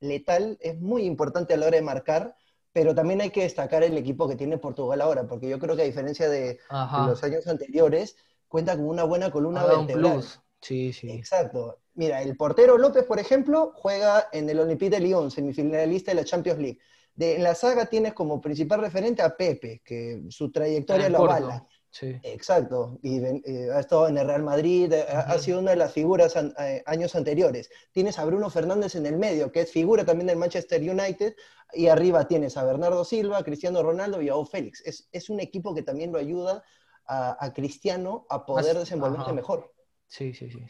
letal, 0.00 0.58
es 0.60 0.78
muy 0.78 1.04
importante 1.04 1.54
a 1.54 1.56
la 1.56 1.68
hora 1.68 1.76
de 1.76 1.82
marcar, 1.82 2.36
pero 2.72 2.94
también 2.94 3.20
hay 3.20 3.30
que 3.30 3.42
destacar 3.42 3.82
el 3.82 3.96
equipo 3.96 4.28
que 4.28 4.36
tiene 4.36 4.58
Portugal 4.58 5.00
ahora, 5.00 5.26
porque 5.26 5.48
yo 5.48 5.58
creo 5.58 5.76
que 5.76 5.82
a 5.82 5.86
diferencia 5.86 6.28
de, 6.28 6.58
los 7.06 7.22
años 7.22 7.46
anteriores, 7.46 8.16
cuenta 8.48 8.76
con 8.76 8.86
una 8.86 9.04
buena 9.04 9.30
columna 9.30 9.64
vertebral. 9.64 10.22
Sí, 10.60 10.92
sí. 10.92 11.10
Exacto. 11.10 11.80
Mira, 11.94 12.22
el 12.22 12.36
portero 12.36 12.78
López, 12.78 13.04
por 13.04 13.18
ejemplo, 13.18 13.72
juega 13.74 14.28
en 14.32 14.48
el 14.48 14.60
Olympique 14.60 14.90
de 14.90 15.00
Lyon, 15.00 15.30
semifinalista 15.30 16.12
de 16.12 16.14
la 16.14 16.24
Champions 16.24 16.58
League. 16.60 16.78
De, 17.14 17.36
en 17.36 17.42
la 17.42 17.54
saga 17.54 17.86
tienes 17.86 18.14
como 18.14 18.40
principal 18.40 18.80
referente 18.80 19.20
a 19.20 19.36
Pepe, 19.36 19.82
que 19.84 20.22
su 20.30 20.50
trayectoria 20.50 21.10
lo 21.10 21.18
avala. 21.18 21.66
Exacto, 22.00 22.98
y 23.02 23.18
eh, 23.18 23.68
ha 23.74 23.80
estado 23.80 24.08
en 24.08 24.16
el 24.16 24.26
Real 24.26 24.42
Madrid, 24.42 24.90
eh, 24.92 25.04
ha, 25.10 25.38
sido 25.38 25.58
una 25.58 25.72
de 25.72 25.76
las 25.76 25.92
figuras 25.92 26.34
eh, 26.36 26.82
años 26.86 27.14
anteriores. 27.14 27.70
Tienes 27.92 28.18
a 28.18 28.24
Bruno 28.24 28.48
Fernández 28.48 28.94
en 28.94 29.04
el 29.04 29.18
medio, 29.18 29.52
que 29.52 29.60
es 29.60 29.70
figura 29.70 30.04
también 30.04 30.26
del 30.26 30.38
Manchester 30.38 30.80
United, 30.80 31.36
y 31.74 31.88
arriba 31.88 32.26
tienes 32.26 32.56
a 32.56 32.64
Bernardo 32.64 33.04
Silva, 33.04 33.44
Cristiano 33.44 33.82
Ronaldo 33.82 34.22
y 34.22 34.30
a 34.30 34.36
O 34.36 34.46
Félix. 34.46 34.82
Es, 35.12 35.30
un 35.30 35.40
equipo 35.40 35.74
que 35.74 35.82
también 35.82 36.12
lo 36.12 36.18
ayuda 36.18 36.64
a, 37.06 37.52
Cristiano 37.54 38.26
a 38.30 38.46
poder 38.46 38.78
desenvolverse 38.78 39.32
mejor. 39.32 39.70
Sí, 40.06 40.32
sí, 40.32 40.50
sí. 40.50 40.64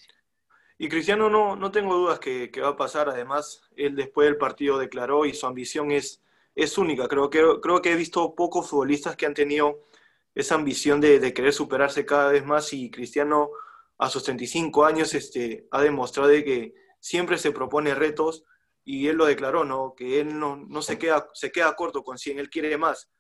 Y 0.79 0.89
Cristiano 0.89 1.31
no, 1.31 1.55
no 1.55 1.71
tengo 1.71 1.95
dudas 1.95 2.19
que, 2.19 2.51
va 2.61 2.71
a 2.71 2.77
pasar, 2.77 3.09
además, 3.09 3.63
él 3.77 3.95
después 3.95 4.27
del 4.27 4.39
partido 4.39 4.77
declaró 4.77 5.25
y 5.25 5.35
su 5.35 5.47
ambición 5.47 5.93
es, 5.93 6.21
es 6.57 6.77
única. 6.79 7.07
Creo 7.07 7.31
que, 7.31 7.41
creo 7.63 7.81
que 7.81 7.93
he 7.93 7.97
visto 7.97 8.35
pocos 8.35 8.69
futbolistas 8.69 9.15
que 9.15 9.27
han 9.27 9.35
tenido 9.35 9.83
esa 10.35 10.55
ambición 10.55 11.01
de, 11.01 11.33
querer 11.35 11.53
superarse 11.53 12.07
cada 12.07 12.31
vez 12.31 12.45
más 12.45 12.73
y 12.73 12.91
Cristiano 12.91 13.51
a 13.99 14.09
sus 14.09 14.25
35 14.25 14.85
años 14.85 15.15
este, 15.15 15.67
ha 15.71 15.83
demostrado 15.83 16.31
que 16.31 16.75
siempre 17.01 17.39
se 17.39 17.53
propone 17.53 17.95
retos 17.95 18.45
y 18.85 19.07
él 19.09 19.17
lo 19.17 19.27
declaró, 19.27 19.65
¿no? 19.65 19.95
Que 19.95 20.21
él 20.21 20.39
no, 20.39 20.57
no 20.57 20.83
se, 20.83 20.99
queda, 20.99 21.29
se 21.35 21.53
queda 21.53 21.75
corto 21.77 22.03
con 22.03 22.19
100, 22.19 22.39
él 22.39 22.51
quiere 22.51 22.77
más. 22.77 23.11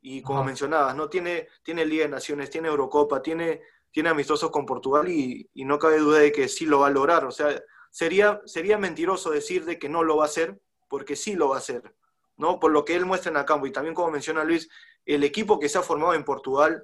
Y 0.00 0.22
como 0.22 0.44
mencionabas, 0.44 0.94
¿no? 0.94 1.08
Tiene, 1.08 1.48
tiene 1.62 1.86
Liga 1.86 2.04
de 2.04 2.10
Naciones, 2.10 2.50
tiene 2.50 2.68
Eurocopa, 2.68 3.22
tiene, 3.22 3.62
tiene 3.90 4.10
amistosos 4.10 4.50
con 4.50 4.66
Portugal 4.66 5.08
y, 5.08 5.48
y, 5.54 5.64
no 5.64 5.78
cabe 5.78 5.98
duda 5.98 6.18
de 6.18 6.32
que 6.32 6.48
sí 6.48 6.66
lo 6.66 6.80
va 6.80 6.88
a 6.88 6.90
lograr. 6.90 7.24
O 7.24 7.30
sea, 7.30 7.60
sería, 7.90 8.40
sería 8.44 8.76
mentiroso 8.76 9.30
decir 9.30 9.64
de 9.64 9.78
que 9.78 9.88
no 9.88 10.04
lo 10.04 10.18
va 10.18 10.24
a 10.24 10.26
hacer, 10.26 10.60
porque 10.88 11.16
sí 11.16 11.34
lo 11.34 11.48
va 11.48 11.56
a 11.56 11.60
hacer, 11.60 11.94
¿no? 12.36 12.58
Por 12.60 12.70
lo 12.70 12.84
que 12.84 12.94
él 12.94 13.06
muestra 13.06 13.30
en 13.30 13.36
el 13.36 13.44
campo. 13.44 13.66
Y 13.66 13.72
también 13.72 13.94
como 13.94 14.10
menciona 14.10 14.44
Luis, 14.44 14.68
el 15.04 15.24
equipo 15.24 15.58
que 15.58 15.68
se 15.68 15.78
ha 15.78 15.82
formado 15.82 16.14
en 16.14 16.24
Portugal, 16.24 16.82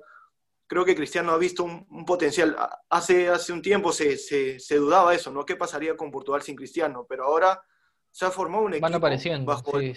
creo 0.67 0.85
que 0.85 0.95
Cristiano 0.95 1.33
ha 1.33 1.39
visto 1.39 1.65
un, 1.65 2.05
potencial. 2.05 2.57
Hace, 2.89 3.29
hace 3.29 3.53
un 3.53 3.63
tiempo 3.63 3.93
se, 3.93 4.17
se, 4.17 4.77
dudaba 4.77 5.15
eso, 5.15 5.31
¿no? 5.31 5.45
¿Qué 5.45 5.57
pasaría 5.57 5.97
con 5.97 6.11
Portugal 6.11 6.43
sin 6.43 6.57
Cristiano? 6.57 7.07
Pero 7.09 7.25
ahora 7.25 7.63
se 8.11 8.25
ha 8.25 8.31
formado 8.31 8.65
un 8.65 8.75
equipo 8.75 8.97
apareciendo, 8.97 9.47
bajo, 9.47 9.79
el, 9.79 9.97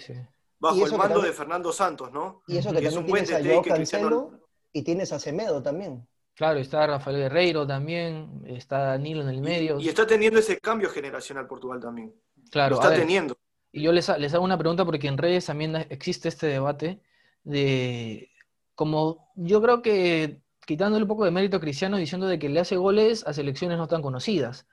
bajo 0.58 0.86
el 0.86 0.96
mando 0.96 1.20
de 1.20 1.32
Fernando 1.32 1.72
Santos, 1.72 2.12
¿no? 2.12 2.42
Y 2.46 2.58
eso 2.58 2.72
que, 2.72 2.82
también 2.82 3.04
tienes 3.04 3.32
a 3.32 3.42
Joao 3.42 3.62
Cancelo 3.62 4.40
y 4.72 4.82
tienes 4.82 5.12
a 5.12 5.18
Semedo 5.18 5.62
también. 5.62 6.06
Claro, 6.34 6.58
está 6.58 6.86
Rafael 6.86 7.16
Guerreiro 7.16 7.66
también, 7.66 8.42
está 8.46 8.80
Danilo 8.80 9.22
en 9.22 9.30
el 9.30 9.40
medio. 9.40 9.80
Y, 9.80 9.88
está 9.88 10.06
teniendo 10.06 10.38
ese 10.38 10.58
cambio 10.60 10.90
generacional 10.90 11.46
Portugal 11.46 11.80
también. 11.80 12.14
Claro, 12.50 12.76
Lo 12.76 12.82
está 12.82 12.94
teniendo. 12.94 13.38
Y 13.76 13.82
yo 13.82 13.92
les, 13.92 14.08
les 14.18 14.32
hago 14.32 14.42
una 14.42 14.56
pregunta 14.56 14.86
porque 14.86 15.06
en 15.06 15.18
redes 15.18 15.44
también 15.44 15.76
existe 15.90 16.28
este 16.30 16.46
debate 16.46 16.98
de 17.44 18.30
como 18.74 19.30
yo 19.36 19.60
creo 19.60 19.82
que 19.82 20.40
quitándole 20.66 21.02
un 21.02 21.08
poco 21.08 21.26
de 21.26 21.30
mérito 21.30 21.58
a 21.58 21.60
Cristiano 21.60 21.98
diciendo 21.98 22.26
de 22.26 22.38
que 22.38 22.48
le 22.48 22.60
hace 22.60 22.78
goles 22.78 23.26
a 23.26 23.34
selecciones 23.34 23.76
no 23.76 23.86
tan 23.86 24.00
conocidas, 24.00 24.66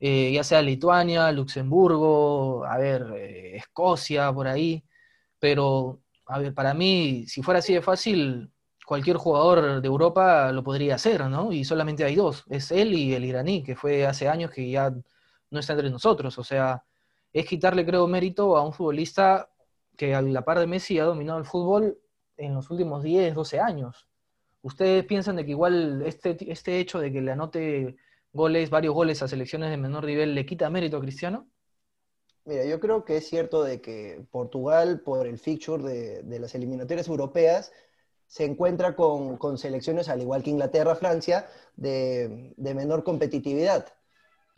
eh, 0.00 0.32
ya 0.32 0.42
sea 0.42 0.62
Lituania, 0.62 1.30
Luxemburgo, 1.32 2.64
a 2.64 2.78
ver, 2.78 3.12
eh, 3.14 3.56
Escocia, 3.56 4.32
por 4.32 4.48
ahí, 4.48 4.82
pero 5.38 6.00
a 6.26 6.38
ver, 6.38 6.54
para 6.54 6.72
mí, 6.72 7.26
si 7.26 7.42
fuera 7.42 7.58
así 7.58 7.74
de 7.74 7.82
fácil, 7.82 8.50
cualquier 8.86 9.18
jugador 9.18 9.82
de 9.82 9.86
Europa 9.86 10.50
lo 10.52 10.64
podría 10.64 10.94
hacer, 10.94 11.26
¿no? 11.28 11.52
Y 11.52 11.64
solamente 11.66 12.04
hay 12.04 12.16
dos, 12.16 12.44
es 12.48 12.70
él 12.72 12.94
y 12.94 13.12
el 13.12 13.24
iraní, 13.26 13.62
que 13.62 13.76
fue 13.76 14.06
hace 14.06 14.28
años 14.28 14.50
que 14.50 14.70
ya 14.70 14.90
no 15.50 15.60
está 15.60 15.74
entre 15.74 15.90
nosotros, 15.90 16.38
o 16.38 16.44
sea, 16.44 16.82
es 17.32 17.46
quitarle, 17.46 17.86
creo, 17.86 18.06
mérito 18.06 18.56
a 18.56 18.62
un 18.62 18.72
futbolista 18.72 19.50
que 19.96 20.14
a 20.14 20.22
la 20.22 20.44
par 20.44 20.58
de 20.58 20.66
Messi 20.66 20.98
ha 20.98 21.04
dominado 21.04 21.38
el 21.38 21.44
fútbol 21.44 21.98
en 22.36 22.54
los 22.54 22.70
últimos 22.70 23.02
10, 23.02 23.34
12 23.34 23.60
años. 23.60 24.08
¿Ustedes 24.62 25.04
piensan 25.04 25.36
de 25.36 25.44
que 25.44 25.52
igual 25.52 26.02
este, 26.06 26.36
este 26.50 26.78
hecho 26.78 26.98
de 26.98 27.12
que 27.12 27.20
le 27.20 27.32
anote 27.32 27.96
goles, 28.32 28.70
varios 28.70 28.94
goles 28.94 29.22
a 29.22 29.28
selecciones 29.28 29.70
de 29.70 29.76
menor 29.76 30.04
nivel, 30.04 30.34
le 30.34 30.46
quita 30.46 30.70
mérito 30.70 30.96
a 30.96 31.00
Cristiano? 31.00 31.46
Mira, 32.44 32.64
yo 32.64 32.80
creo 32.80 33.04
que 33.04 33.18
es 33.18 33.28
cierto 33.28 33.62
de 33.62 33.80
que 33.80 34.24
Portugal, 34.30 35.00
por 35.00 35.26
el 35.26 35.38
fixture 35.38 35.82
de, 35.82 36.38
las 36.40 36.54
eliminatorias 36.54 37.08
europeas, 37.08 37.72
se 38.26 38.44
encuentra 38.44 38.96
con, 38.96 39.58
selecciones, 39.58 40.08
al 40.08 40.22
igual 40.22 40.42
que 40.42 40.50
Inglaterra, 40.50 40.94
Francia, 40.94 41.48
de 41.76 42.54
menor 42.56 43.04
competitividad 43.04 43.92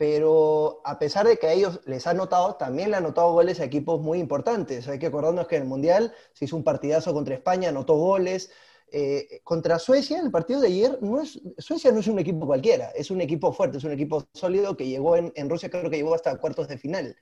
pero 0.03 0.81
a 0.83 0.99
pesar 0.99 1.25
de 1.25 1.37
que 1.37 1.47
a 1.47 1.53
ellos 1.53 1.79
les 1.85 2.07
ha 2.07 2.13
notado, 2.13 2.55
también 2.55 2.91
le 2.91 2.97
ha 2.97 2.99
notado 2.99 3.31
goles 3.31 3.61
a 3.61 3.63
equipos 3.63 4.01
muy 4.01 4.19
importantes. 4.19 4.85
Hay 4.89 4.99
que 4.99 5.05
acordarnos 5.05 5.47
que 5.47 5.55
en 5.55 5.61
el 5.61 5.67
Mundial 5.69 6.13
se 6.33 6.43
hizo 6.43 6.57
un 6.57 6.63
partidazo 6.65 7.13
contra 7.13 7.35
España, 7.35 7.69
anotó 7.69 7.93
goles. 7.93 8.51
Eh, 8.91 9.39
contra 9.45 9.79
Suecia, 9.79 10.19
el 10.19 10.29
partido 10.29 10.59
de 10.59 10.67
ayer, 10.67 10.97
no 11.01 11.21
es, 11.21 11.39
Suecia 11.57 11.93
no 11.93 12.01
es 12.01 12.07
un 12.07 12.19
equipo 12.19 12.45
cualquiera, 12.45 12.89
es 12.89 13.11
un 13.11 13.21
equipo 13.21 13.53
fuerte, 13.53 13.77
es 13.77 13.85
un 13.85 13.93
equipo 13.93 14.27
sólido 14.33 14.75
que 14.75 14.85
llegó 14.85 15.15
en, 15.15 15.49
Rusia, 15.49 15.69
creo 15.69 15.89
que 15.89 15.95
llegó 15.95 16.13
hasta 16.13 16.35
cuartos 16.35 16.67
de 16.67 16.77
final. 16.77 17.15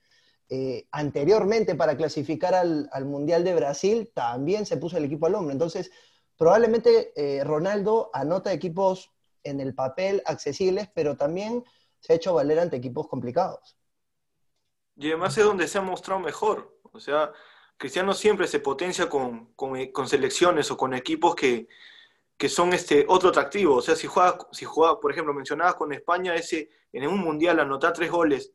Eh, 0.50 0.88
anteriormente, 0.92 1.76
para 1.76 1.96
clasificar 1.96 2.56
al, 2.56 3.06
Mundial 3.06 3.44
de 3.44 3.54
Brasil, 3.54 4.10
también 4.16 4.66
se 4.66 4.78
puso 4.78 4.98
el 4.98 5.06
equipo 5.06 5.28
al 5.28 5.36
hombro. 5.36 5.52
Entonces, 5.52 5.92
probablemente 6.36 7.14
eh, 7.16 7.44
Ronaldo 7.44 8.10
anota 8.12 8.52
equipos 8.52 9.12
en 9.44 9.60
el 9.60 9.76
papel 9.76 10.24
accesibles, 10.26 10.90
pero 10.96 11.16
también 11.16 11.64
se 12.02 12.12
ha 12.12 12.16
hecho 12.18 12.34
valer 12.34 12.60
ante 12.60 12.76
equipos 12.76 13.08
complicados. 13.08 13.78
Y 14.98 15.08
además 15.08 15.38
es 15.38 15.46
donde 15.46 15.68
se 15.68 15.78
ha 15.78 15.82
mostrado 15.82 16.20
mejor. 16.20 16.78
O 16.92 17.00
sea, 17.00 17.32
Cristiano 17.78 18.14
siempre 18.14 18.48
se 18.48 18.60
potencia 18.60 19.08
con, 19.08 19.56
selecciones 20.08 20.70
o 20.72 20.78
con 20.78 20.94
equipos 20.94 21.36
que, 21.36 21.68
son 22.50 22.74
este 22.74 23.06
otro 23.08 23.30
atractivo. 23.30 23.76
O 23.76 23.82
sea, 23.82 23.96
si 23.96 24.08
juega, 24.08 24.38
si 24.52 24.66
juega, 24.66 25.00
por 25.00 25.12
ejemplo, 25.12 25.34
mencionabas 25.34 25.76
con 25.76 25.94
España, 25.94 26.36
ese 26.36 26.70
en 26.92 27.08
un 27.08 27.20
mundial 27.20 27.60
anotar 27.60 27.94
tres 27.94 28.12
goles 28.12 28.52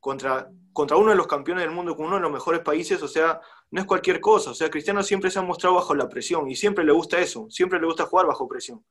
contra, 0.00 0.48
contra 0.72 0.96
uno 0.96 1.10
de 1.10 1.16
los 1.16 1.26
campeones 1.26 1.64
del 1.64 1.74
mundo, 1.74 1.96
con 1.96 2.06
uno 2.06 2.16
de 2.16 2.22
los 2.22 2.30
mejores 2.30 2.60
países, 2.60 3.02
o 3.02 3.08
sea, 3.08 3.40
no 3.70 3.80
es 3.80 3.86
cualquier 3.86 4.20
cosa. 4.20 4.50
O 4.50 4.54
sea, 4.54 4.70
Cristiano 4.70 5.02
siempre 5.02 5.30
se 5.30 5.40
ha 5.40 5.42
mostrado 5.42 5.74
bajo 5.74 5.94
la 5.94 6.08
presión 6.08 6.48
y 6.48 6.54
siempre 6.54 6.84
le 6.84 6.92
gusta 6.92 7.18
eso, 7.18 7.48
siempre 7.50 7.80
le 7.80 7.86
gusta 7.86 8.06
jugar 8.06 8.26
bajo 8.26 8.46
presión. 8.46 8.84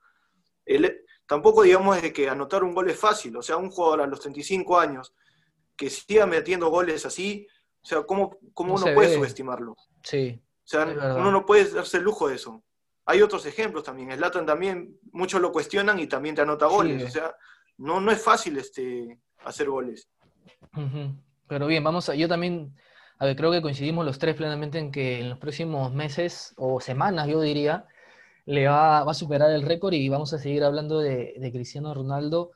Él, 0.66 1.06
tampoco 1.28 1.64
digamos 1.64 2.02
de 2.02 2.14
que 2.14 2.30
anotar 2.30 2.64
un 2.64 2.74
gol 2.74 2.90
es 2.90 3.00
fácil, 3.00 3.36
o 3.38 3.42
sea, 3.42 3.58
un 3.58 3.72
jugador 3.72 4.02
a 4.02 4.08
los 4.08 4.20
35 4.20 4.80
años 4.80 5.14
que 5.76 5.90
siga 5.90 6.26
metiendo 6.26 6.70
goles 6.70 7.06
así, 7.06 7.48
o 7.82 7.88
sea, 7.88 8.04
¿cómo, 8.04 8.38
cómo 8.54 8.76
uno 8.76 8.94
puede 8.94 9.14
subestimarlo? 9.14 9.76
Sí. 10.04 10.42
O 10.42 10.68
sea, 10.68 10.86
uno 10.86 11.32
no 11.32 11.46
puede 11.46 11.70
darse 11.70 11.98
el 11.98 12.04
lujo 12.04 12.28
de 12.28 12.36
eso. 12.36 12.64
Hay 13.06 13.22
otros 13.22 13.46
ejemplos 13.46 13.84
también. 13.84 14.12
Slatan 14.12 14.48
también, 14.48 14.98
muchos 15.12 15.40
lo 15.40 15.52
cuestionan 15.52 16.00
y 16.00 16.08
también 16.08 16.34
te 16.34 16.42
anota 16.42 16.66
goles. 16.66 17.04
O 17.04 17.10
sea, 17.10 17.36
no, 17.78 18.02
no 18.02 18.12
es 18.12 18.20
fácil 18.20 18.58
este, 18.58 19.20
hacer 19.44 19.70
goles. 19.70 20.10
Pero 21.48 21.68
bien, 21.68 21.84
vamos 21.84 22.10
a, 22.10 22.16
yo 22.16 22.28
también 22.28 22.76
A 23.20 23.26
ver, 23.26 23.36
creo 23.36 23.52
que 23.52 23.62
coincidimos 23.62 24.04
los 24.04 24.18
tres 24.18 24.36
plenamente 24.36 24.80
en 24.80 24.92
que 24.92 25.20
en 25.20 25.30
los 25.30 25.38
próximos 25.38 25.94
meses 25.94 26.56
o 26.58 26.82
semanas, 26.82 27.28
yo 27.28 27.40
diría, 27.40 27.86
le 28.46 28.68
va, 28.68 29.02
a 29.02 29.14
superar 29.14 29.52
el 29.52 29.64
récord 29.64 29.94
y 29.94 30.10
vamos 30.10 30.34
a 30.34 30.40
seguir 30.40 30.64
hablando 30.64 31.00
de, 31.00 31.50
Cristiano 31.54 31.94
Ronaldo 31.94 32.52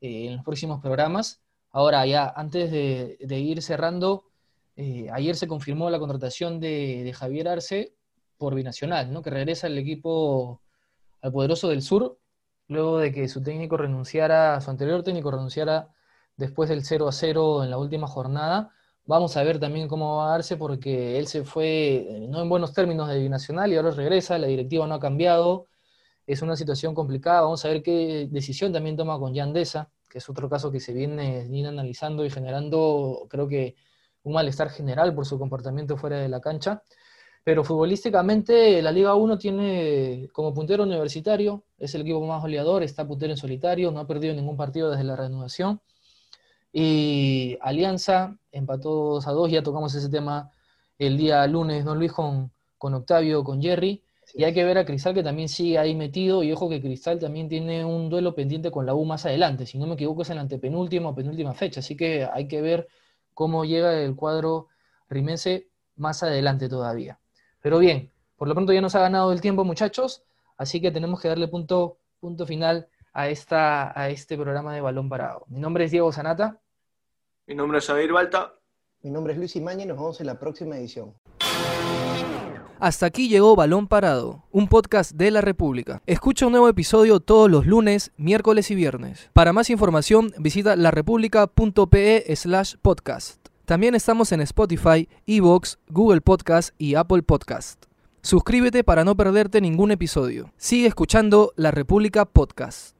eh, 0.00 0.26
en 0.26 0.36
los 0.36 0.44
próximos 0.44 0.80
programas. 0.80 1.42
Ahora, 1.70 2.06
ya 2.06 2.32
antes 2.36 2.70
de, 2.70 3.38
ir 3.38 3.62
cerrando, 3.62 4.24
eh, 4.76 5.08
ayer 5.12 5.36
se 5.36 5.48
confirmó 5.48 5.90
la 5.90 5.98
contratación 5.98 6.60
de, 6.60 7.02
de, 7.04 7.12
Javier 7.12 7.48
Arce 7.48 7.94
por 8.38 8.54
Binacional, 8.54 9.12
¿no? 9.12 9.22
que 9.22 9.30
regresa 9.30 9.66
al 9.66 9.78
equipo 9.78 10.60
al 11.22 11.32
Poderoso 11.32 11.68
del 11.68 11.82
Sur, 11.82 12.18
luego 12.68 12.98
de 12.98 13.12
que 13.12 13.28
su 13.28 13.42
técnico 13.42 13.76
renunciara, 13.76 14.60
su 14.60 14.70
anterior 14.70 15.02
técnico 15.02 15.30
renunciara 15.30 15.88
después 16.36 16.68
del 16.68 16.84
0 16.84 17.08
a 17.08 17.12
0 17.12 17.64
en 17.64 17.70
la 17.70 17.78
última 17.78 18.06
jornada. 18.06 18.72
Vamos 19.04 19.36
a 19.36 19.42
ver 19.42 19.58
también 19.58 19.88
cómo 19.88 20.18
va 20.18 20.28
a 20.28 20.30
darse 20.30 20.56
porque 20.56 21.18
él 21.18 21.26
se 21.26 21.44
fue 21.44 21.96
eh, 22.08 22.26
no 22.28 22.40
en 22.40 22.48
buenos 22.48 22.72
términos 22.72 23.08
de 23.08 23.18
Binacional 23.18 23.72
y 23.72 23.76
ahora 23.76 23.90
regresa, 23.90 24.38
la 24.38 24.46
directiva 24.46 24.86
no 24.86 24.94
ha 24.94 25.00
cambiado, 25.00 25.66
es 26.26 26.42
una 26.42 26.56
situación 26.56 26.94
complicada, 26.94 27.42
vamos 27.42 27.64
a 27.64 27.68
ver 27.68 27.82
qué 27.82 28.28
decisión 28.30 28.72
también 28.72 28.96
toma 28.96 29.18
con 29.18 29.34
Yandesa, 29.34 29.90
que 30.08 30.18
es 30.18 30.28
otro 30.28 30.48
caso 30.48 30.70
que 30.70 30.80
se 30.80 30.92
viene, 30.92 31.48
analizando 31.66 32.24
y 32.24 32.30
generando, 32.30 33.26
creo 33.28 33.48
que 33.48 33.76
un 34.24 34.34
malestar 34.34 34.70
general 34.70 35.14
por 35.14 35.26
su 35.26 35.38
comportamiento 35.38 35.96
fuera 35.96 36.18
de 36.18 36.28
la 36.28 36.40
cancha. 36.40 36.82
Pero 37.44 37.64
futbolísticamente 37.64 38.80
la 38.82 38.92
Liga 38.92 39.14
1 39.16 39.38
tiene 39.38 40.28
como 40.32 40.54
puntero 40.54 40.84
universitario, 40.84 41.64
es 41.78 41.94
el 41.94 42.02
equipo 42.02 42.24
más 42.24 42.40
goleador, 42.42 42.82
está 42.84 43.06
puntero 43.06 43.32
en 43.32 43.36
solitario, 43.38 43.90
no 43.90 44.00
ha 44.00 44.06
perdido 44.06 44.34
ningún 44.34 44.56
partido 44.56 44.90
desde 44.90 45.04
la 45.04 45.16
reanudación. 45.16 45.80
Y 46.72 47.58
Alianza 47.60 48.36
empató 48.50 49.14
2 49.14 49.26
a 49.26 49.32
2, 49.32 49.50
ya 49.50 49.62
tocamos 49.62 49.94
ese 49.94 50.08
tema 50.08 50.50
el 50.98 51.18
día 51.18 51.46
lunes, 51.46 51.84
¿no, 51.84 51.94
Luis? 51.94 52.12
Con, 52.12 52.50
con 52.78 52.94
Octavio, 52.94 53.44
con 53.44 53.60
Jerry. 53.60 54.02
Y 54.34 54.44
hay 54.44 54.54
que 54.54 54.64
ver 54.64 54.78
a 54.78 54.84
Cristal 54.84 55.14
que 55.14 55.22
también 55.22 55.48
sigue 55.48 55.78
ahí 55.78 55.94
metido. 55.94 56.42
Y 56.42 56.52
ojo 56.52 56.68
que 56.68 56.80
Cristal 56.80 57.18
también 57.18 57.48
tiene 57.48 57.84
un 57.84 58.08
duelo 58.08 58.34
pendiente 58.34 58.70
con 58.70 58.86
la 58.86 58.94
U 58.94 59.04
más 59.04 59.26
adelante. 59.26 59.66
Si 59.66 59.78
no 59.78 59.86
me 59.86 59.94
equivoco, 59.94 60.22
es 60.22 60.30
en 60.30 60.36
la 60.36 60.42
antepenúltima 60.42 61.10
o 61.10 61.14
penúltima 61.14 61.52
fecha. 61.54 61.80
Así 61.80 61.96
que 61.96 62.24
hay 62.32 62.48
que 62.48 62.62
ver 62.62 62.88
cómo 63.34 63.64
llega 63.64 64.00
el 64.00 64.16
cuadro 64.16 64.68
rimense 65.08 65.68
más 65.96 66.22
adelante 66.22 66.68
todavía. 66.68 67.18
Pero 67.60 67.78
bien, 67.78 68.10
por 68.36 68.48
lo 68.48 68.54
pronto 68.54 68.72
ya 68.72 68.80
nos 68.80 68.94
ha 68.94 69.00
ganado 69.00 69.32
el 69.32 69.40
tiempo, 69.40 69.64
muchachos. 69.64 70.24
Así 70.56 70.80
que 70.80 70.90
tenemos 70.90 71.20
que 71.20 71.28
darle 71.28 71.48
punto, 71.48 71.98
punto 72.20 72.46
final 72.46 72.88
a, 73.12 73.28
esta, 73.28 73.98
a 73.98 74.08
este 74.08 74.36
programa 74.36 74.74
de 74.74 74.80
Balón 74.80 75.08
Parado. 75.08 75.44
Mi 75.48 75.60
nombre 75.60 75.84
es 75.84 75.90
Diego 75.90 76.12
Sanata. 76.12 76.61
Mi 77.52 77.56
nombre 77.56 77.80
es 77.80 77.86
Javier 77.86 78.14
Balta. 78.14 78.54
Mi 79.02 79.10
nombre 79.10 79.34
es 79.34 79.38
Luis 79.38 79.56
Imaña 79.56 79.82
y 79.82 79.86
nos 79.86 79.98
vemos 79.98 80.18
en 80.22 80.26
la 80.26 80.38
próxima 80.38 80.78
edición. 80.78 81.12
Hasta 82.80 83.04
aquí 83.04 83.28
llegó 83.28 83.54
Balón 83.54 83.88
Parado, 83.88 84.44
un 84.50 84.68
podcast 84.68 85.12
de 85.12 85.30
la 85.30 85.42
República. 85.42 86.00
Escucha 86.06 86.46
un 86.46 86.52
nuevo 86.52 86.66
episodio 86.70 87.20
todos 87.20 87.50
los 87.50 87.66
lunes, 87.66 88.10
miércoles 88.16 88.70
y 88.70 88.74
viernes. 88.74 89.28
Para 89.34 89.52
más 89.52 89.68
información 89.68 90.32
visita 90.38 90.76
larepublica.pe 90.76 92.34
slash 92.34 92.76
podcast. 92.80 93.46
También 93.66 93.94
estamos 93.94 94.32
en 94.32 94.40
Spotify, 94.40 95.06
Evox, 95.26 95.78
Google 95.90 96.22
Podcast 96.22 96.74
y 96.78 96.94
Apple 96.94 97.22
Podcast. 97.22 97.84
Suscríbete 98.22 98.82
para 98.82 99.04
no 99.04 99.14
perderte 99.14 99.60
ningún 99.60 99.90
episodio. 99.90 100.54
Sigue 100.56 100.86
escuchando 100.86 101.52
La 101.56 101.70
República 101.70 102.24
Podcast. 102.24 102.96